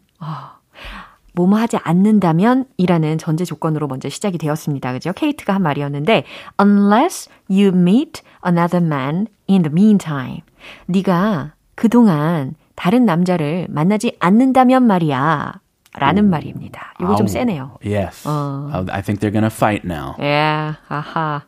뭐뭐 1.35 1.57
하지 1.59 1.77
않는다면 1.77 2.65
이라는 2.77 3.17
전제 3.17 3.45
조건으로 3.45 3.87
먼저 3.87 4.09
시작이 4.09 4.37
되었습니다. 4.37 4.93
그죠? 4.93 5.13
케이트가 5.13 5.53
한 5.53 5.61
말이었는데 5.61 6.23
unless 6.59 7.29
you 7.49 7.67
meet 7.67 8.21
another 8.45 8.83
man 8.83 9.27
in 9.49 9.63
the 9.63 9.71
meantime. 9.71 10.41
네가 10.87 11.53
그동안 11.75 12.55
다른 12.75 13.05
남자를 13.05 13.67
만나지 13.69 14.15
않는다면 14.19 14.87
말이야. 14.87 15.59
라는 15.97 16.29
말입니다. 16.29 16.93
이거 16.99 17.15
좀 17.15 17.25
아우, 17.25 17.27
세네요. 17.29 17.77
Yes. 17.85 18.27
Uh, 18.27 18.85
I 18.91 19.01
think 19.01 19.21
they're 19.21 19.31
going 19.31 19.47
to 19.47 19.49
fight 19.49 19.85
now. 19.85 20.15
예, 20.19 20.73
아하. 20.89 21.43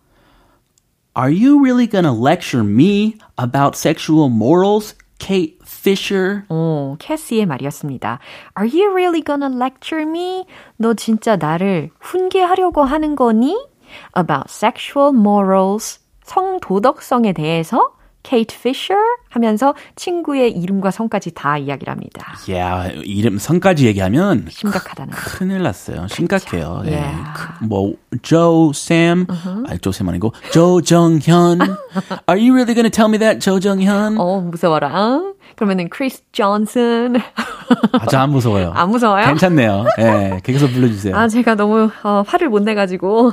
Are 1.17 1.29
you 1.31 1.59
really 1.59 1.87
gonna 1.87 2.13
lecture 2.13 2.63
me 2.63 3.17
about 3.37 3.75
sexual 3.75 4.29
morals, 4.29 4.95
Kate 5.19 5.56
Fisher? 5.87 6.43
어, 6.49 6.97
캐시의 6.99 7.45
말이었습니다. 7.45 8.19
Are 8.59 8.69
you 8.69 8.91
really 8.91 9.23
gonna 9.23 9.55
lecture 9.55 10.03
me? 10.03 10.45
너 10.75 10.93
진짜 10.93 11.37
나를 11.37 11.91
훈계하려고 12.01 12.83
하는 12.83 13.15
거니? 13.15 13.55
About 14.17 14.47
sexual 14.49 15.15
morals, 15.15 16.01
성도덕성에 16.23 17.31
대해서 17.31 17.93
Kate 18.23 18.55
Fisher 18.59 18.99
하면서 19.29 19.73
친구의 19.95 20.51
이름과 20.51 20.91
성까지 20.91 21.31
다 21.33 21.57
이야기를 21.57 21.91
합니다. 21.91 22.33
야, 22.51 22.87
이름 23.05 23.37
성까지 23.37 23.85
얘기하면 23.87 24.47
심각하다는 24.49 25.13
거. 25.13 25.17
큰일 25.21 25.61
났어요. 25.63 26.07
심각해요. 26.09 26.81
예. 26.87 26.91
Yeah. 26.95 27.23
크- 27.35 27.65
뭐, 27.65 27.93
조, 28.21 28.71
샘, 28.73 29.25
아니, 29.67 29.79
조샘 29.79 30.09
아니고, 30.09 30.33
조정현. 30.51 31.59
Are 32.29 32.37
you 32.39 32.53
really 32.53 32.73
gonna 32.75 32.89
tell 32.89 33.07
me 33.09 33.17
that, 33.19 33.39
조정현? 33.39 34.17
어, 34.17 34.41
무서워라. 34.41 35.21
그러면은 35.55 35.89
크리스 35.89 36.21
존슨. 36.33 37.15
아, 37.93 38.05
저 38.07 38.17
안 38.19 38.29
무서워요. 38.31 38.71
안 38.75 38.89
무서워요? 38.89 39.25
괜찮네요. 39.27 39.85
예, 39.99 40.39
계속 40.43 40.67
불러주세요. 40.71 41.15
아, 41.15 41.27
제가 41.27 41.55
너무 41.55 41.89
어, 42.03 42.23
화를 42.27 42.49
못 42.49 42.61
내가지고 42.63 43.31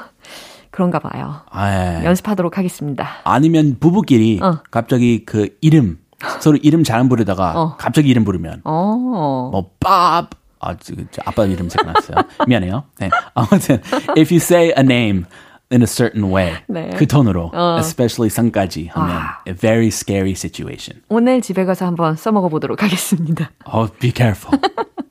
그런가 0.74 0.98
봐요. 0.98 1.42
아, 1.50 2.00
예. 2.00 2.04
연습하도록 2.04 2.58
하겠습니다. 2.58 3.08
아니면 3.22 3.76
부부끼리 3.78 4.40
어. 4.42 4.58
갑자기 4.72 5.24
그 5.24 5.56
이름, 5.60 5.98
서로 6.40 6.58
이름 6.60 6.82
잘 6.82 6.98
안 6.98 7.08
부르다가 7.08 7.52
어. 7.54 7.76
갑자기 7.76 8.08
이름 8.08 8.24
부르면, 8.24 8.62
어. 8.64 9.50
뭐, 9.52 9.70
밥! 9.78 10.30
아, 10.58 10.76
저, 10.76 10.94
저 11.12 11.22
아빠 11.24 11.44
이름 11.44 11.68
생각났어요. 11.68 12.16
미안해요. 12.48 12.84
네. 12.98 13.08
아무튼, 13.34 13.80
if 14.18 14.34
you 14.34 14.38
say 14.38 14.72
a 14.76 14.80
name 14.82 15.26
in 15.70 15.82
a 15.82 15.86
certain 15.86 16.32
way, 16.34 16.56
네. 16.66 16.90
그 16.96 17.06
톤으로, 17.06 17.52
어. 17.54 17.76
especially 17.78 18.28
성까지 18.28 18.88
하면, 18.94 19.16
아. 19.16 19.42
a 19.46 19.54
very 19.54 19.88
scary 19.88 20.32
situation. 20.32 21.02
오늘 21.08 21.40
집에 21.40 21.64
가서 21.64 21.86
한번 21.86 22.16
써먹어 22.16 22.48
보도록 22.48 22.82
하겠습니다. 22.82 23.52
Oh, 23.72 23.92
be 24.00 24.10
careful. 24.12 24.58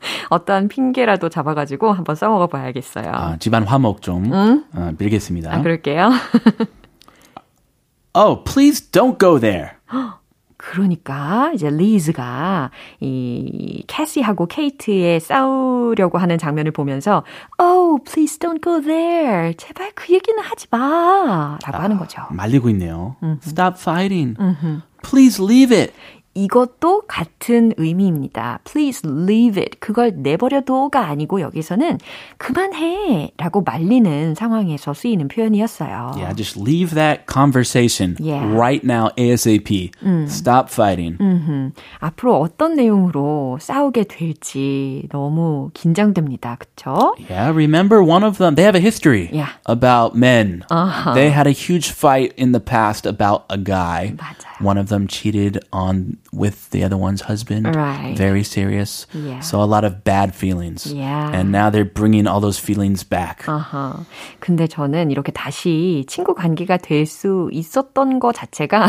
어떠한 0.30 0.68
핑계라도 0.68 1.30
잡아가지고 1.30 1.92
한번 1.92 2.16
써먹어 2.16 2.48
봐야겠어요. 2.48 3.12
아, 3.12 3.38
집안 3.38 3.64
화목 3.64 4.02
좀 4.02 4.32
어, 4.34 4.92
빌겠습니다. 4.98 5.54
아, 5.54 5.62
그럴게요. 5.62 6.12
Oh, 8.16 8.44
please 8.44 8.92
don't 8.92 9.18
go 9.20 9.40
there. 9.40 9.72
그러니까 10.58 11.52
이제 11.56 11.70
리즈가 11.70 12.70
이 13.02 13.84
캐시하고 13.88 14.46
케이트의 14.46 15.20
싸우려고 15.20 16.20
하는 16.20 16.38
장면을 16.38 16.72
보면서 16.72 17.24
Oh, 17.60 18.02
please 18.04 18.38
don't 18.38 18.64
go 18.64 18.80
there. 18.82 19.56
제발 19.56 19.92
그 19.96 20.14
얘기는 20.14 20.42
하지 20.42 20.68
마. 20.70 21.58
라고 21.66 21.78
하는 21.84 21.98
거죠. 21.98 22.22
말리고 22.30 22.70
있네요. 22.70 23.16
Stop 23.42 23.78
fighting. 23.80 24.38
Please 25.02 25.44
leave 25.44 25.76
it. 25.76 25.92
이것도 26.36 27.04
같은 27.08 27.74
의미입니다. 27.78 28.60
Please 28.64 29.08
leave 29.08 29.62
it. 29.62 29.78
그걸 29.80 30.14
내버려둬가 30.18 31.08
아니고 31.08 31.42
여기서는 31.42 32.00
그만해 32.38 33.32
라고 33.38 33.62
말리는 33.62 34.34
상황에서 34.36 34.94
쓰이는 34.94 35.28
표현이었어요. 35.28 36.14
Yeah, 36.16 36.34
just 36.36 36.60
leave 36.60 36.96
that 36.96 37.26
conversation 37.32 38.16
Yeah. 38.20 38.46
right 38.56 38.84
now, 38.84 39.10
ASAP. 39.18 39.92
Stop 40.28 40.70
fighting. 40.72 41.18
음, 41.22 41.72
앞으로 42.00 42.40
어떤 42.40 42.76
내용으로 42.76 43.58
싸우게 43.62 44.06
될지 44.06 45.08
너무 45.12 45.70
긴장됩니다. 45.74 46.58
그쵸? 46.58 47.16
Yeah, 47.30 47.52
remember 47.56 48.04
one 48.04 48.24
of 48.26 48.38
them, 48.38 48.56
they 48.56 48.66
have 48.66 48.76
a 48.76 48.82
history 48.82 49.30
Yeah. 49.32 49.52
about 49.66 50.18
men. 50.18 50.64
Uh-huh. 50.70 51.14
They 51.14 51.30
had 51.30 51.48
a 51.48 51.54
huge 51.54 51.92
fight 51.92 52.34
in 52.38 52.52
the 52.54 52.60
past 52.64 53.06
about 53.08 53.44
a 53.50 53.58
guy. 53.58 54.16
맞아요. 54.18 54.60
One 54.62 54.78
of 54.80 54.90
them 54.90 55.08
cheated 55.08 55.60
on 55.72 56.18
with 56.34 56.70
the 56.72 56.84
other 56.84 56.98
one's 56.98 57.22
husband. 57.22 57.76
Right. 57.76 58.18
Very 58.18 58.44
serious. 58.44 59.06
Yeah. 59.14 59.40
So 59.40 59.62
a 59.62 59.70
lot 59.70 59.86
of 59.86 60.04
bad 60.04 60.34
feelings. 60.36 60.92
Yeah. 60.92 61.32
And 61.32 61.52
now 61.52 61.70
they're 61.70 61.86
bringing 61.86 62.28
all 62.28 62.42
those 62.42 62.60
feelings 62.60 63.04
back. 63.08 63.46
아하. 63.46 64.04
근데 64.40 64.68
저는 64.68 65.12
이렇게 65.12 65.32
다시 65.32 66.06
친구 66.08 66.34
관계가 66.36 66.78
될 66.78 67.06
수 67.06 67.50
있었던 67.52 68.20
것 68.20 68.34
자체가 68.34 68.88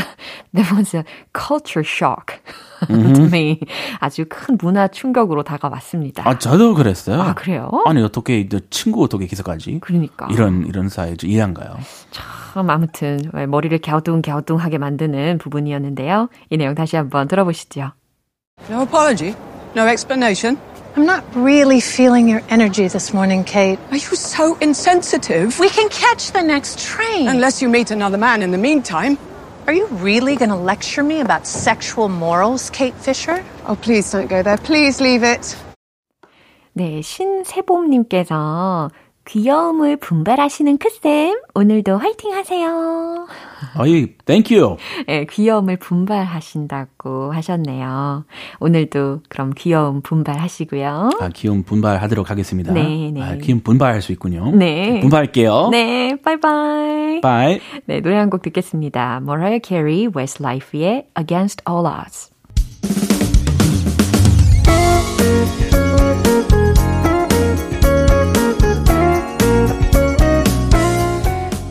there 0.54 0.74
was 0.74 0.96
a 0.96 1.04
culture 1.32 1.84
shock 1.84 2.40
to 2.86 3.24
me. 3.26 3.60
아주 4.00 4.24
큰 4.28 4.56
문화 4.60 4.88
충격으로 4.88 5.42
다가왔습니다. 5.42 6.28
아, 6.28 6.38
저도 6.38 6.74
그랬어요. 6.74 7.20
아, 7.20 7.34
그래요? 7.34 7.70
아니, 7.86 8.02
어떻게, 8.02 8.48
너 8.48 8.60
친구 8.70 9.02
어떻게 9.04 9.26
기서까지? 9.26 9.80
그러니까. 9.80 10.28
이런, 10.30 10.66
이런 10.66 10.88
사이, 10.88 11.16
저 11.16 11.26
이해한가요? 11.26 11.76
참 12.10 12.24
아무튼 12.56 13.18
머리를 13.48 13.76
갸우뚱갸우뚱하게 13.78 14.78
만드는 14.78 15.38
부분이었는데요. 15.38 16.28
이 16.50 16.56
내용 16.56 16.74
다시 16.74 16.96
한번 16.96 17.28
들어보시죠. 17.28 17.92
No 18.70 18.82
apology? 18.82 19.34
No 19.76 19.86
explanation? 19.86 20.56
I'm 20.96 21.06
not 21.06 21.24
really 21.34 21.80
feeling 21.80 22.28
your 22.28 22.42
energy 22.48 22.86
this 22.86 23.12
morning, 23.12 23.42
Kate. 23.44 23.80
Are 23.90 23.96
you 23.98 24.14
so 24.14 24.56
insensitive? 24.60 25.58
We 25.58 25.68
can 25.68 25.88
catch 25.88 26.30
the 26.30 26.42
next 26.42 26.78
train. 26.78 27.26
Unless 27.26 27.60
you 27.60 27.68
meet 27.68 27.90
another 27.90 28.16
man 28.16 28.42
in 28.42 28.52
the 28.52 28.58
meantime. 28.58 29.18
Are 29.66 29.72
you 29.74 29.88
really 29.98 30.36
going 30.36 30.50
to 30.50 30.56
lecture 30.56 31.02
me 31.02 31.20
about 31.20 31.48
sexual 31.48 32.08
morals, 32.08 32.70
Kate 32.70 32.94
Fisher? 32.94 33.42
Oh, 33.66 33.74
please 33.74 34.12
don't 34.12 34.28
go 34.28 34.42
there. 34.44 34.56
Please 34.58 35.00
leave 35.02 35.24
it. 35.24 35.56
네, 36.76 37.02
신세봄님께서 37.02 38.90
귀여움을 39.26 39.96
분발하시는 39.96 40.76
크쌤, 40.78 41.40
오늘도 41.54 41.96
화이팅 41.96 42.34
하세요. 42.34 43.26
thank 44.26 44.54
you. 44.56 44.76
네, 45.06 45.24
귀여움을 45.24 45.78
분발하신다고 45.78 47.32
하셨네요. 47.32 48.26
오늘도 48.60 49.20
그럼 49.30 49.52
귀여움 49.56 50.02
분발하시고요. 50.02 51.10
아, 51.20 51.28
기운 51.30 51.62
분발하도록 51.62 52.28
하겠습니다. 52.30 52.74
네, 52.74 53.10
네. 53.12 53.22
아, 53.22 53.34
기운 53.36 53.60
분발할 53.62 54.02
수 54.02 54.12
있군요. 54.12 54.50
네. 54.54 55.00
분발할게요. 55.00 55.68
네, 55.70 56.16
바이바이. 56.22 57.20
Bye. 57.22 57.60
네, 57.86 58.00
노래 58.00 58.16
한 58.16 58.28
곡 58.28 58.42
듣겠습니다. 58.42 59.20
Mariah 59.22 59.60
Carey, 59.64 60.06
Westlife의 60.14 61.06
Against 61.18 61.62
All 61.68 61.86
Odds. 61.86 62.33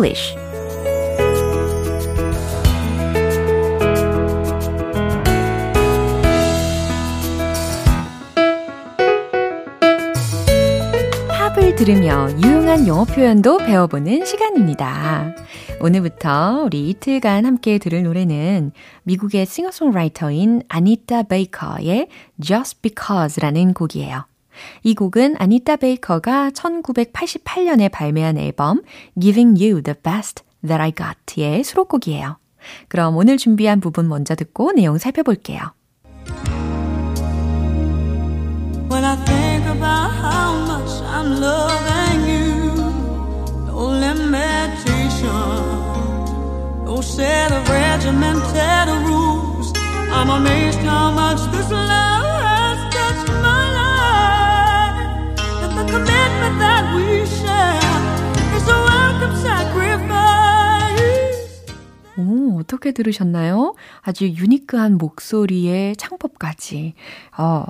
English 0.00 0.34
팝을 11.28 11.74
들으며 11.76 12.28
유용한 12.42 12.86
영어 12.86 13.04
표현도 13.04 13.58
배워보는 13.58 14.24
시간입니다. 14.24 15.34
오늘부터 15.80 16.62
우리 16.64 16.90
이틀간 16.90 17.46
함께 17.46 17.78
들을 17.78 18.02
노래는 18.02 18.72
미국의 19.04 19.46
싱어송라이터인 19.46 20.62
아니타 20.68 21.24
베이커의 21.24 22.08
Just 22.40 22.82
Because라는 22.82 23.74
곡이에요. 23.74 24.29
이 24.82 24.94
곡은 24.94 25.36
아니타 25.38 25.76
베이커가 25.76 26.50
1988년에 26.50 27.90
발매한 27.90 28.38
앨범 28.38 28.82
Giving 29.20 29.62
You 29.62 29.82
the 29.82 29.96
Best 30.02 30.44
That 30.66 30.80
I 30.80 30.92
Got의 30.92 31.64
수록곡이에요. 31.64 32.38
그럼 32.88 33.16
오늘 33.16 33.36
준비한 33.36 33.80
부분 33.80 34.08
먼저 34.08 34.34
듣고 34.34 34.72
내용 34.72 34.98
살펴볼게요. 34.98 35.72
When 38.90 39.04
I 39.04 39.16
think 39.24 39.66
about 39.66 40.10
how 40.10 40.52
much 40.66 41.00
I'm 41.04 41.40
loving 41.40 42.26
you, 42.28 42.74
no 43.66 43.86
limitation, 43.86 45.30
no 46.84 47.00
set 47.00 47.52
of 47.52 47.68
regimented 47.70 48.88
rules. 49.06 49.72
I'm 50.12 50.28
amazed 50.28 50.80
how 50.80 51.12
much 51.12 51.40
this 51.52 51.70
love 51.70 52.19
sacrifice. 59.40 60.30
어떻게 62.60 62.92
들으셨나요? 62.92 63.74
아주 64.02 64.28
유니크한 64.28 64.98
목소리의 64.98 65.96
창법까지. 65.96 66.94
어, 67.38 67.64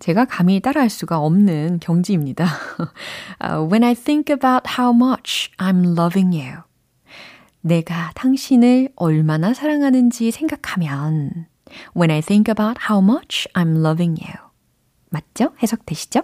제가 0.00 0.24
감히 0.24 0.60
따라할 0.60 0.90
수가 0.90 1.18
없는 1.18 1.78
경지입니다. 1.80 2.46
uh, 3.44 3.70
When 3.70 3.84
I 3.84 3.94
think 3.94 4.32
about 4.34 4.68
how 4.78 4.94
much 4.94 5.50
I'm 5.58 5.96
loving 5.96 6.36
you. 6.36 6.62
내가 7.60 8.10
당신을 8.14 8.88
얼마나 8.96 9.52
사랑하는지 9.52 10.30
생각하면 10.30 11.46
When 11.94 12.10
I 12.10 12.22
think 12.22 12.50
about 12.50 12.80
how 12.90 13.04
much 13.04 13.46
I'm 13.52 13.84
loving 13.84 14.20
you. 14.20 14.34
맞죠? 15.10 15.52
해석되시죠? 15.62 16.22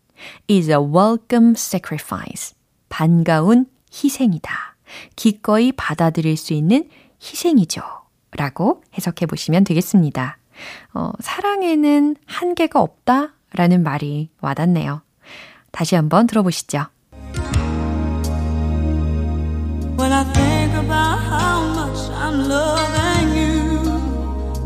is 0.50 0.70
a 0.70 0.76
welcome 0.76 1.52
sacrifice. 1.52 2.54
반가운 2.88 3.66
희생이다. 3.92 4.76
기꺼이 5.16 5.72
받아들일 5.72 6.36
수 6.36 6.52
있는 6.52 6.88
희생이죠. 7.22 7.82
라고 8.32 8.82
해석해 8.94 9.26
보시면 9.26 9.64
되겠습니다. 9.64 10.38
어, 10.94 11.12
사랑에는 11.20 12.16
한계가 12.26 12.80
없다 12.80 13.34
라는 13.52 13.82
말이 13.82 14.30
와닿네요. 14.40 15.02
다시 15.70 15.94
한번 15.94 16.26
들어보시죠. 16.26 16.86
When 20.02 20.12
I 20.12 20.24
think 20.24 20.74
about 20.74 21.18
how 21.20 21.60
much 21.78 22.00
I'm 22.10 22.48
loving 22.48 23.36
you, 23.38 23.82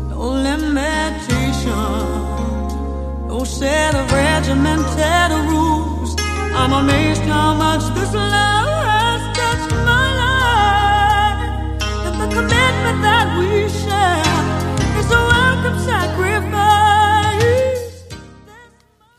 no 0.09 0.21
limitation, 0.47 1.93
no 3.27 3.43
set 3.43 3.93
of 3.93 4.11
regimented 4.11 5.31
rules. 5.51 6.15
I'm 6.59 6.73
amazed 6.73 7.21
how 7.21 7.53
much 7.53 7.83
this 7.93 8.15
love 8.15 8.56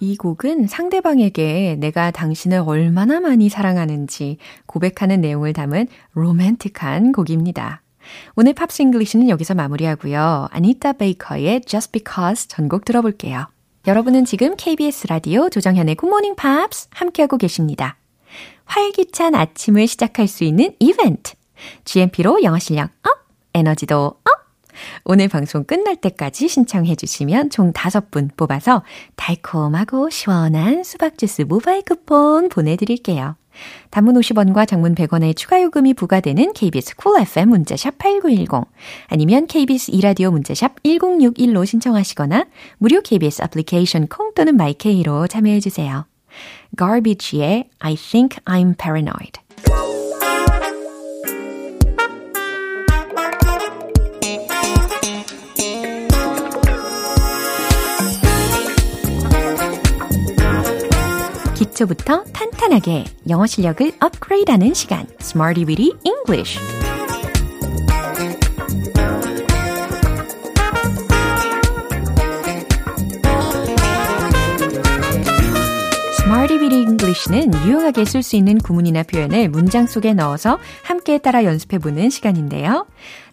이 0.00 0.16
곡은 0.16 0.66
상대방에게 0.66 1.76
내가 1.78 2.11
당신을 2.11 2.62
얼마나 2.66 3.20
많이 3.20 3.48
사랑하는지 3.48 4.38
고백하는 4.66 5.20
내용을 5.20 5.52
담은 5.52 5.88
로맨틱한 6.12 7.12
곡입니다. 7.12 7.82
오늘 8.37 8.54
Pops 8.54 8.82
English는 8.82 9.28
여기서 9.28 9.54
마무리하고요. 9.54 10.48
아니타 10.50 10.94
베이커의 10.94 11.62
Just 11.62 11.92
Because 11.92 12.48
전곡 12.48 12.84
들어볼게요. 12.84 13.46
여러분은 13.87 14.24
지금 14.24 14.54
KBS 14.56 15.08
라디오 15.08 15.48
조정현의 15.48 15.96
굿모닝 15.96 16.37
팝스 16.37 16.88
함께하고 16.90 17.37
계십니다. 17.37 17.96
활기찬 18.64 19.34
아침을 19.34 19.87
시작할 19.87 20.28
수 20.28 20.44
있는 20.44 20.74
이벤트. 20.78 21.34
GMP로 21.84 22.42
영어 22.44 22.58
실력 22.58 22.90
up, 23.02 23.26
에너지도 23.54 23.96
up! 24.24 24.38
오늘 25.04 25.28
방송 25.28 25.64
끝날 25.64 25.96
때까지 25.96 26.48
신청해 26.48 26.96
주시면 26.96 27.50
총 27.50 27.72
5분 27.72 28.36
뽑아서 28.36 28.82
달콤하고 29.16 30.10
시원한 30.10 30.84
수박 30.84 31.18
주스 31.18 31.42
모바일 31.42 31.82
쿠폰 31.82 32.48
보내드릴게요. 32.48 33.36
단문 33.90 34.14
50원과 34.14 34.66
장문 34.66 34.94
100원의 34.94 35.36
추가 35.36 35.60
요금이 35.62 35.94
부과되는 35.94 36.52
KBS 36.52 36.96
Cool 36.96 37.22
FM 37.22 37.48
문자샵 37.50 37.98
8910 37.98 38.68
아니면 39.08 39.46
KBS 39.46 39.90
이라디오 39.92 40.30
문자샵 40.30 40.82
1061로 40.82 41.66
신청하시거나 41.66 42.46
무료 42.78 43.00
KBS 43.00 43.42
애플리케이션 43.42 44.06
콩 44.06 44.32
또는 44.34 44.56
마이케이로 44.56 45.26
참여해 45.26 45.60
주세요. 45.60 46.06
Garbage의 46.76 47.68
I 47.80 47.96
think 47.96 48.38
I'm 48.44 48.76
paranoid 48.78 49.40
기초부터 61.78 62.24
탄탄하게 62.32 63.04
영어 63.28 63.46
실력을 63.46 63.92
업그레이드하는 64.00 64.74
시간, 64.74 65.06
Smarty 65.20 65.64
Weedy 65.64 65.92
English. 66.04 66.58
Weedy 76.60 76.82
English는 76.82 77.54
유용하게 77.66 78.04
쓸 78.04 78.22
수 78.22 78.36
있는 78.36 78.58
구문이나 78.58 79.04
표현을 79.04 79.48
문장 79.48 79.86
속에 79.86 80.14
넣어서 80.14 80.58
함께 80.82 81.18
따라 81.18 81.44
연습해보는 81.44 82.10
시간인데요. 82.10 82.86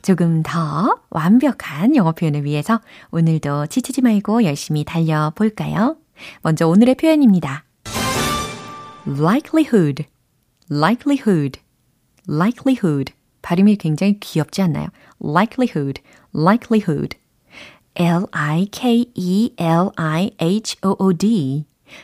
조금 0.03 0.43
더 0.43 0.99
완벽한 1.09 1.95
영어 1.95 2.11
표현을 2.11 2.43
위해서 2.43 2.81
오늘도 3.11 3.67
지치지 3.67 4.01
말고 4.01 4.43
열심히 4.43 4.83
달려볼까요? 4.83 5.97
먼저 6.43 6.67
오늘의 6.67 6.95
표현입니다. 6.95 7.65
Likelihood, 9.07 10.05
likelihood, 10.69 11.59
likelihood. 12.27 13.13
발음이 13.41 13.75
굉장히 13.77 14.19
귀엽지 14.19 14.61
않나요? 14.63 14.87
likelihood, 15.23 16.01
likelihood. 16.35 17.17
L-I-K-E-L-I-H-O-O-D. 17.95 18.45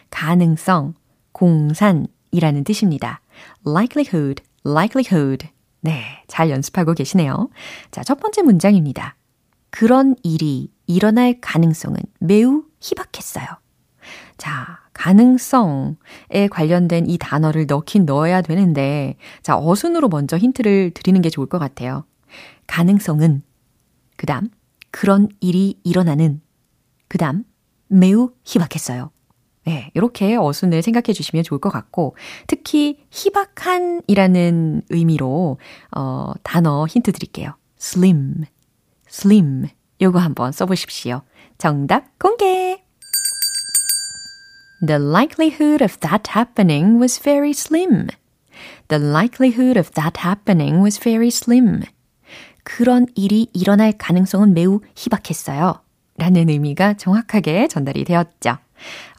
가능성, 0.09 0.93
공산이라는 1.31 2.63
뜻입니다. 2.63 3.21
likelihood, 3.65 4.43
likelihood. 4.65 5.47
네, 5.81 6.23
잘 6.27 6.51
연습하고 6.51 6.93
계시네요. 6.93 7.49
자, 7.89 8.03
첫 8.03 8.19
번째 8.19 8.43
문장입니다. 8.43 9.15
그런 9.71 10.15
일이 10.21 10.71
일어날 10.85 11.41
가능성은 11.41 11.97
매우 12.19 12.65
희박했어요. 12.79 13.47
자, 14.37 14.80
가능성에 14.93 16.47
관련된 16.49 17.09
이 17.09 17.17
단어를 17.17 17.65
넣긴 17.67 18.05
넣어야 18.05 18.41
되는데, 18.41 19.15
자, 19.41 19.57
어순으로 19.57 20.09
먼저 20.09 20.37
힌트를 20.37 20.91
드리는 20.91 21.21
게 21.21 21.29
좋을 21.29 21.47
것 21.47 21.59
같아요. 21.59 22.05
가능성은, 22.67 23.43
그 24.17 24.25
다음, 24.25 24.49
그런 24.91 25.29
일이 25.39 25.79
일어나는, 25.83 26.41
그 27.07 27.17
다음, 27.17 27.43
매우 27.87 28.31
희박했어요. 28.45 29.11
네, 29.65 29.91
이렇게 29.93 30.35
어순을 30.35 30.81
생각해 30.81 31.13
주시면 31.13 31.43
좋을 31.43 31.59
것 31.59 31.69
같고, 31.69 32.15
특히 32.47 33.05
희박한 33.11 34.01
이라는 34.07 34.81
의미로, 34.89 35.57
어, 35.95 36.33
단어 36.43 36.85
힌트 36.87 37.11
드릴게요. 37.11 37.55
slim, 37.79 38.45
slim. 39.07 39.67
요거 40.01 40.17
한번 40.19 40.51
써보십시오. 40.51 41.21
정답 41.57 42.17
공개! 42.17 42.80
The 44.83 44.99
likelihood 44.99 45.83
of 45.83 45.99
that 45.99 46.29
happening 46.33 46.99
was 46.99 47.21
very 47.21 47.51
slim. 47.51 48.07
The 48.87 49.03
likelihood 49.03 49.77
of 49.77 49.91
that 49.91 50.21
happening 50.25 50.81
was 50.81 50.99
very 50.99 51.27
slim. 51.27 51.83
그런 52.63 53.05
일이 53.15 53.47
일어날 53.53 53.91
가능성은 53.91 54.53
매우 54.53 54.81
희박했어요. 54.95 55.81
라는 56.17 56.49
의미가 56.49 56.95
정확하게 56.95 57.67
전달이 57.67 58.05
되었죠. 58.05 58.57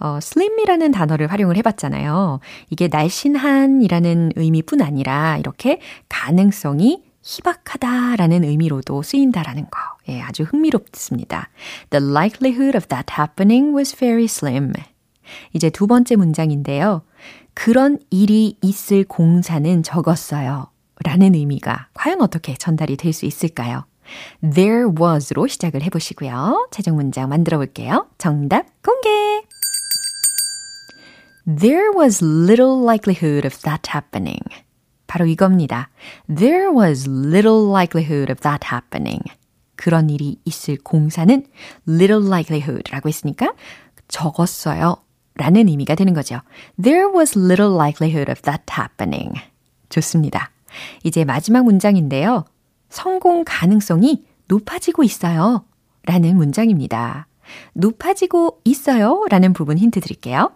어, 0.00 0.16
slim이라는 0.18 0.90
단어를 0.90 1.30
활용을 1.30 1.56
해봤잖아요. 1.56 2.40
이게 2.70 2.88
날씬한이라는 2.88 4.32
의미뿐 4.36 4.82
아니라 4.82 5.38
이렇게 5.38 5.80
가능성이 6.08 7.04
희박하다라는 7.22 8.42
의미로도 8.44 9.02
쓰인다라는 9.02 9.70
거. 9.70 9.78
예, 10.08 10.20
아주 10.20 10.42
흥미롭습니다. 10.42 11.50
The 11.90 12.04
likelihood 12.04 12.76
of 12.76 12.88
that 12.88 13.14
happening 13.16 13.76
was 13.76 13.96
very 13.96 14.24
slim. 14.24 14.72
이제 15.52 15.70
두 15.70 15.86
번째 15.86 16.16
문장인데요. 16.16 17.02
그런 17.54 17.98
일이 18.10 18.56
있을 18.62 19.04
공사는 19.04 19.82
적었어요. 19.82 20.68
라는 21.04 21.34
의미가 21.34 21.88
과연 21.94 22.20
어떻게 22.22 22.54
전달이 22.54 22.96
될 22.96 23.12
수 23.12 23.26
있을까요? 23.26 23.84
There 24.42 24.86
was로 25.00 25.46
시작을 25.46 25.82
해보시고요. 25.82 26.68
최종 26.70 26.96
문장 26.96 27.28
만들어 27.28 27.58
볼게요. 27.58 28.08
정답 28.18 28.66
공개! 28.82 29.42
There 31.44 31.90
was 31.96 32.22
little 32.22 32.82
likelihood 32.82 33.46
of 33.46 33.58
that 33.62 33.90
happening. 33.92 34.42
바로 35.06 35.26
이겁니다. 35.26 35.90
There 36.34 36.68
was 36.70 37.08
little 37.08 37.68
likelihood 37.68 38.30
of 38.30 38.40
that 38.42 38.68
happening. 38.72 39.22
그런 39.76 40.08
일이 40.10 40.38
있을 40.44 40.78
공사는 40.78 41.44
little 41.88 42.26
likelihood라고 42.26 43.08
했으니까 43.08 43.54
적었어요. 44.08 44.96
라는 45.34 45.68
의미가 45.68 45.94
되는 45.94 46.14
거죠. 46.14 46.40
There 46.82 47.08
was 47.14 47.38
little 47.38 47.74
likelihood 47.74 48.30
of 48.30 48.42
that 48.42 48.64
happening. 48.78 49.32
좋습니다. 49.88 50.50
이제 51.04 51.24
마지막 51.24 51.64
문장인데요. 51.64 52.44
성공 52.88 53.44
가능성이 53.46 54.24
높아지고 54.48 55.02
있어요. 55.04 55.64
라는 56.04 56.36
문장입니다. 56.36 57.26
높아지고 57.74 58.60
있어요. 58.64 59.24
라는 59.30 59.52
부분 59.52 59.78
힌트 59.78 60.00
드릴게요. 60.00 60.52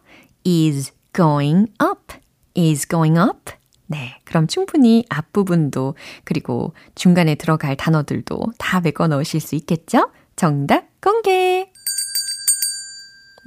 is 0.47 0.93
going 1.15 1.73
up. 1.83 2.15
is 2.57 2.87
going 2.89 3.19
up. 3.19 3.53
네. 3.87 4.21
그럼 4.25 4.47
충분히 4.47 5.05
앞부분도 5.09 5.95
그리고 6.25 6.75
중간에 6.95 7.37
들어갈 7.37 7.77
단어들도 7.77 8.41
다 8.59 8.81
메꿔 8.81 9.07
넣으실 9.07 9.41
수 9.41 9.55
있겠죠? 9.55 10.11
정답 10.35 10.85
공개! 11.01 11.71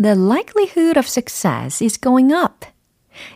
The 0.01 0.15
likelihood 0.15 0.97
of 0.97 1.07
success 1.07 1.83
is 1.83 1.99
going 1.99 2.33
up. 2.33 2.65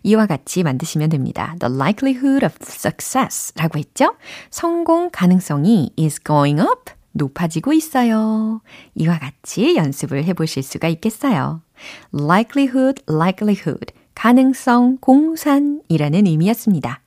이와 0.03 0.27
같이 0.27 0.63
만드시면 0.63 1.09
됩니다. 1.09 1.55
The 1.59 1.73
likelihood 1.73 2.45
of 2.45 2.55
success 2.61 3.53
라고 3.55 3.77
했죠? 3.79 4.15
성공 4.49 5.09
가능성이 5.11 5.91
is 5.99 6.23
going 6.23 6.61
up. 6.61 6.93
높아지고 7.11 7.73
있어요. 7.73 8.61
이와 8.95 9.19
같이 9.19 9.75
연습을 9.75 10.23
해보실 10.23 10.63
수가 10.63 10.87
있겠어요. 10.87 11.61
likelihood, 12.13 13.03
likelihood. 13.09 13.93
가능성, 14.15 14.99
공산이라는 15.01 16.27
의미였습니다. 16.27 17.01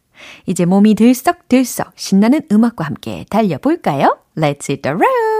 이제 0.47 0.65
몸이 0.65 0.95
들썩들썩 0.95 1.93
신나는 1.97 2.43
음악과 2.53 2.85
함께 2.85 3.25
달려볼까요? 3.31 4.19
Let's 4.37 4.69
hit 4.69 4.83
the 4.83 4.95
road! 4.95 5.36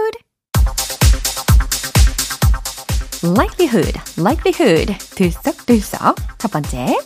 likelihood, 3.22 3.94
likelihood. 4.16 4.96
들썩들썩. 5.14 6.16
첫 6.38 6.50
번째. 6.50 6.98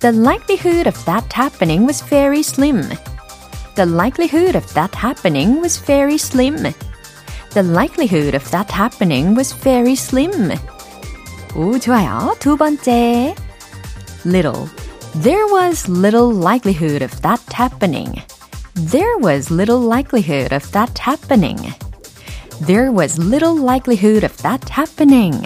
The 0.00 0.12
likelihood 0.12 0.86
of 0.86 1.04
that 1.04 1.32
happening 1.32 1.86
was 1.86 2.02
very 2.02 2.42
slim. 2.42 2.82
The 3.74 3.86
likelihood 3.86 4.56
of 4.56 4.66
that 4.74 4.94
happening 4.94 5.60
was 5.60 5.78
very 5.78 6.18
slim. 6.18 6.56
The 7.54 7.62
likelihood 7.62 8.34
of 8.34 8.50
that 8.50 8.70
happening 8.70 9.34
was 9.34 9.52
very 9.52 9.94
slim. 9.94 10.56
오, 11.54 11.78
좋아요. 11.78 12.34
두 12.38 12.56
번째. 12.56 13.34
Little. 14.24 14.68
There 15.14 15.46
was 15.48 15.88
little 15.88 16.32
likelihood 16.32 17.02
of 17.02 17.20
that 17.22 17.40
happening. 17.52 18.22
There 18.74 19.18
was 19.18 19.50
little 19.50 19.80
likelihood 19.80 20.52
of 20.52 20.70
that 20.72 20.96
happening. 20.98 21.74
There 22.66 22.92
was 22.92 23.18
little 23.18 23.56
likelihood 23.56 24.24
of 24.24 24.36
that 24.42 24.68
happening. 24.70 25.42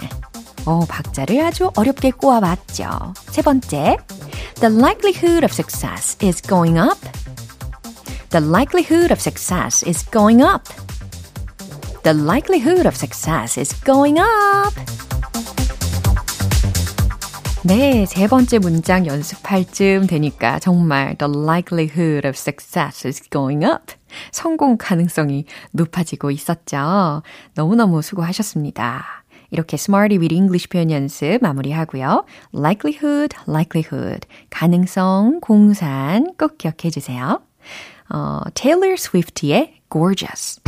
어, 0.65 0.85
박자를 0.87 1.41
아주 1.41 1.71
어렵게 1.75 2.11
꼬아봤죠. 2.11 3.13
세 3.31 3.41
번째. 3.41 3.97
The 4.59 4.73
likelihood 4.73 5.43
of 5.43 5.53
success 5.53 6.17
is 6.21 6.41
going 6.41 6.77
up. 6.77 6.99
The 8.29 8.45
likelihood 8.45 9.11
of 9.11 9.21
success 9.21 9.87
is 9.87 10.03
going 10.11 10.43
up. 10.43 10.67
The 12.03 12.13
likelihood 12.13 12.85
of 12.85 12.95
success 12.95 13.57
is 13.57 13.73
going 13.83 14.19
up. 14.19 14.75
네, 17.63 18.05
세 18.05 18.27
번째 18.27 18.59
문장 18.59 19.05
연습할 19.05 19.65
쯤 19.65 20.07
되니까 20.07 20.59
정말 20.59 21.17
the 21.17 21.29
likelihood 21.29 22.25
of 22.25 22.37
success 22.37 23.05
is 23.05 23.21
going 23.29 23.65
up. 23.65 23.93
성공 24.30 24.76
가능성이 24.76 25.44
높아지고 25.72 26.30
있었죠. 26.30 27.22
너무너무 27.54 28.02
수고하셨습니다. 28.02 29.24
이렇게 29.50 29.74
Smarty 29.74 30.18
with 30.18 30.34
English 30.34 30.68
표현 30.68 30.90
연습 30.90 31.38
마무리하고요. 31.42 32.24
likelihood, 32.54 33.36
likelihood. 33.48 34.26
가능성, 34.50 35.40
공산 35.40 36.34
꼭 36.38 36.56
기억해 36.56 36.90
주세요. 36.90 37.40
어, 38.08 38.40
Taylor 38.54 38.94
Swift의 38.94 39.74
Gorgeous. 39.90 40.60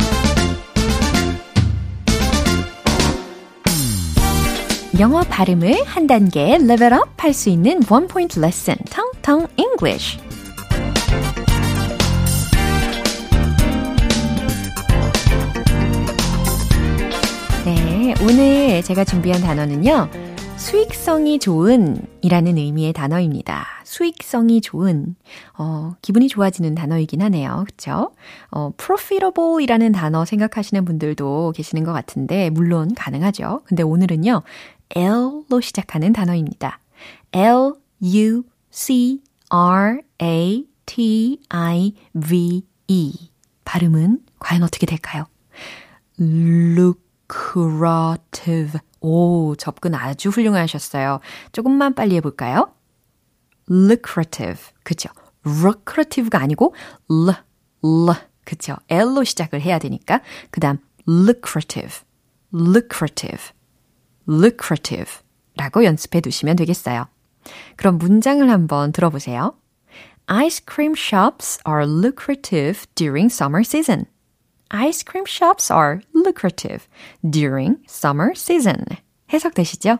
영어 4.99 5.23
발음을 5.23 5.83
한 5.85 6.07
단계 6.07 6.57
레벨업 6.57 7.21
할 7.21 7.33
수 7.33 7.49
있는 7.49 7.81
원 7.89 8.07
포인트 8.07 8.39
레슨 8.39 8.75
텅텅 8.89 9.47
English. 9.57 10.19
오늘 18.21 18.83
제가 18.83 19.03
준비한 19.03 19.41
단어는요. 19.41 20.09
수익성이 20.57 21.39
좋은 21.39 22.05
이라는 22.21 22.57
의미의 22.57 22.93
단어입니다. 22.93 23.65
수익성이 23.83 24.61
좋은, 24.61 25.15
어, 25.57 25.95
기분이 26.01 26.27
좋아지는 26.27 26.75
단어이긴 26.75 27.21
하네요. 27.23 27.63
그쵸? 27.67 28.11
어, 28.51 28.71
profitable 28.77 29.63
이라는 29.63 29.91
단어 29.91 30.23
생각하시는 30.23 30.85
분들도 30.85 31.53
계시는 31.55 31.83
것 31.83 31.93
같은데, 31.93 32.49
물론 32.51 32.93
가능하죠. 32.93 33.61
근데 33.65 33.81
오늘은요, 33.83 34.43
L로 34.89 35.61
시작하는 35.61 36.13
단어입니다. 36.13 36.79
L, 37.31 37.73
U, 38.03 38.43
C, 38.69 39.21
R, 39.49 40.01
A, 40.21 40.67
T, 40.85 41.39
I, 41.49 41.93
V, 42.27 42.63
E. 42.87 43.29
발음은 43.65 44.19
과연 44.39 44.63
어떻게 44.63 44.85
될까요? 44.85 45.25
Lucrative. 47.29 48.79
오, 49.01 49.55
접근 49.55 49.95
아주 49.95 50.29
훌륭하셨어요. 50.29 51.19
조금만 51.51 51.93
빨리 51.93 52.15
해볼까요? 52.15 52.73
lucrative. 53.69 54.61
그쵸? 54.83 55.09
lucrative가 55.45 56.39
아니고 56.39 56.75
l, 57.09 57.35
l. 57.83 58.15
그쵸? 58.43 58.75
L로 58.89 59.23
시작을 59.23 59.61
해야 59.61 59.79
되니까. 59.79 60.21
그 60.51 60.59
다음 60.59 60.77
lucrative, 61.07 62.01
lucrative, 62.53 63.51
lucrative 64.27 65.11
라고 65.55 65.83
연습해 65.83 66.21
두시면 66.21 66.55
되겠어요. 66.55 67.07
그럼 67.75 67.97
문장을 67.97 68.47
한번 68.49 68.91
들어보세요. 68.91 69.55
Ice 70.27 70.63
cream 70.67 70.95
shops 70.97 71.59
are 71.67 71.85
lucrative 71.85 72.85
during 72.95 73.31
summer 73.31 73.61
season. 73.61 74.05
Ice 74.69 75.03
cream 75.07 75.25
shops 75.27 75.71
are 75.71 76.01
lucrative 76.13 76.87
during 77.29 77.77
summer 77.87 78.31
season. 78.35 78.83
해석되시죠? 79.31 79.97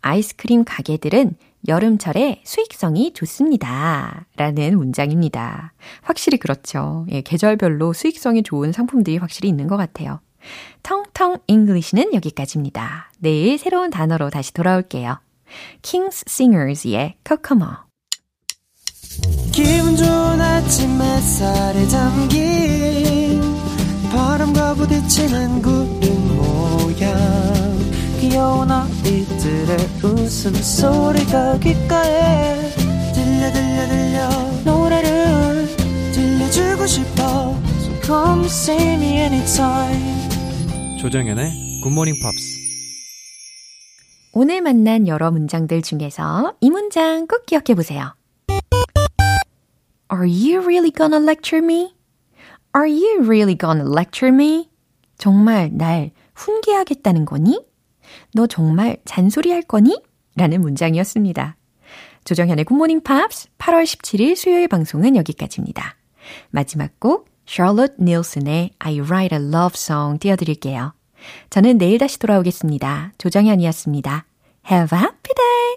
아이스크림 0.00 0.64
가게들은 0.64 1.36
여름철에 1.68 2.42
수익성이 2.44 3.12
좋습니다. 3.14 4.26
라는 4.36 4.76
문장입니다. 4.76 5.72
확실히 6.02 6.38
그렇죠. 6.38 7.06
예, 7.10 7.20
계절별로 7.20 7.92
수익성이 7.92 8.42
좋은 8.42 8.72
상품들이 8.72 9.18
확실히 9.18 9.48
있는 9.48 9.68
것 9.68 9.76
같아요. 9.76 10.20
텅텅 10.82 11.38
English는 11.46 12.14
여기까지입니다. 12.14 13.12
내일 13.18 13.58
새로운 13.58 13.90
단어로 13.90 14.30
다시 14.30 14.52
돌아올게요. 14.52 15.20
Kings 15.82 16.24
Singers의 16.26 17.16
Kokomo. 17.24 17.68
기분 19.52 19.94
좋은 19.96 20.40
아침 20.40 21.00
햇살에 21.00 21.86
바람과 21.86 22.51
부딪히는 24.74 25.62
구름 25.62 26.36
모양. 26.36 27.12
귀여운 28.20 28.70
아이들의 28.70 29.76
웃음소리가 30.02 31.58
귓가에 31.58 32.70
들려 33.14 33.52
들려 33.52 33.86
들려. 33.88 34.28
노래를 34.64 35.66
들려주고 36.12 36.86
싶어. 36.86 37.56
So 37.80 38.00
come 38.02 38.44
see 38.46 38.94
me 38.94 39.18
anytime. 39.18 40.30
조정현의 41.00 41.50
굿모닝 41.82 42.14
팝스 42.22 42.62
오늘 44.34 44.62
만난 44.62 45.08
여러 45.08 45.30
문장들 45.30 45.82
중에서 45.82 46.54
이 46.60 46.70
문장 46.70 47.26
꼭 47.26 47.44
기억해 47.44 47.74
보세요. 47.74 48.14
Are 50.10 50.26
you 50.26 50.60
really 50.60 50.92
gonna 50.92 51.20
lecture 51.20 51.62
me? 51.64 51.94
Are 52.74 52.88
you 52.88 53.22
really 53.22 53.56
gonna 53.56 53.84
lecture 53.84 54.34
me? 54.34 54.70
정말 55.18 55.70
날 55.72 56.10
훈계하겠다는 56.34 57.24
거니? 57.24 57.60
너 58.34 58.46
정말 58.46 58.96
잔소리할 59.04 59.62
거니? 59.62 60.02
라는 60.36 60.60
문장이었습니다. 60.60 61.56
조정현의 62.24 62.64
굿모닝 62.64 63.02
팝스 63.02 63.48
8월 63.58 63.84
17일 63.84 64.36
수요일 64.36 64.68
방송은 64.68 65.16
여기까지입니다. 65.16 65.96
마지막 66.50 66.98
곡 66.98 67.28
샬롯 67.46 67.96
닐슨의 68.00 68.70
I 68.78 69.00
Write 69.00 69.38
a 69.38 69.44
Love 69.44 69.74
Song 69.74 70.18
띄워드릴게요. 70.18 70.94
저는 71.50 71.78
내일 71.78 71.98
다시 71.98 72.18
돌아오겠습니다. 72.18 73.12
조정현이었습니다. 73.18 74.24
Have 74.70 74.96
a 74.96 75.02
happy 75.02 75.34
day! 75.34 75.72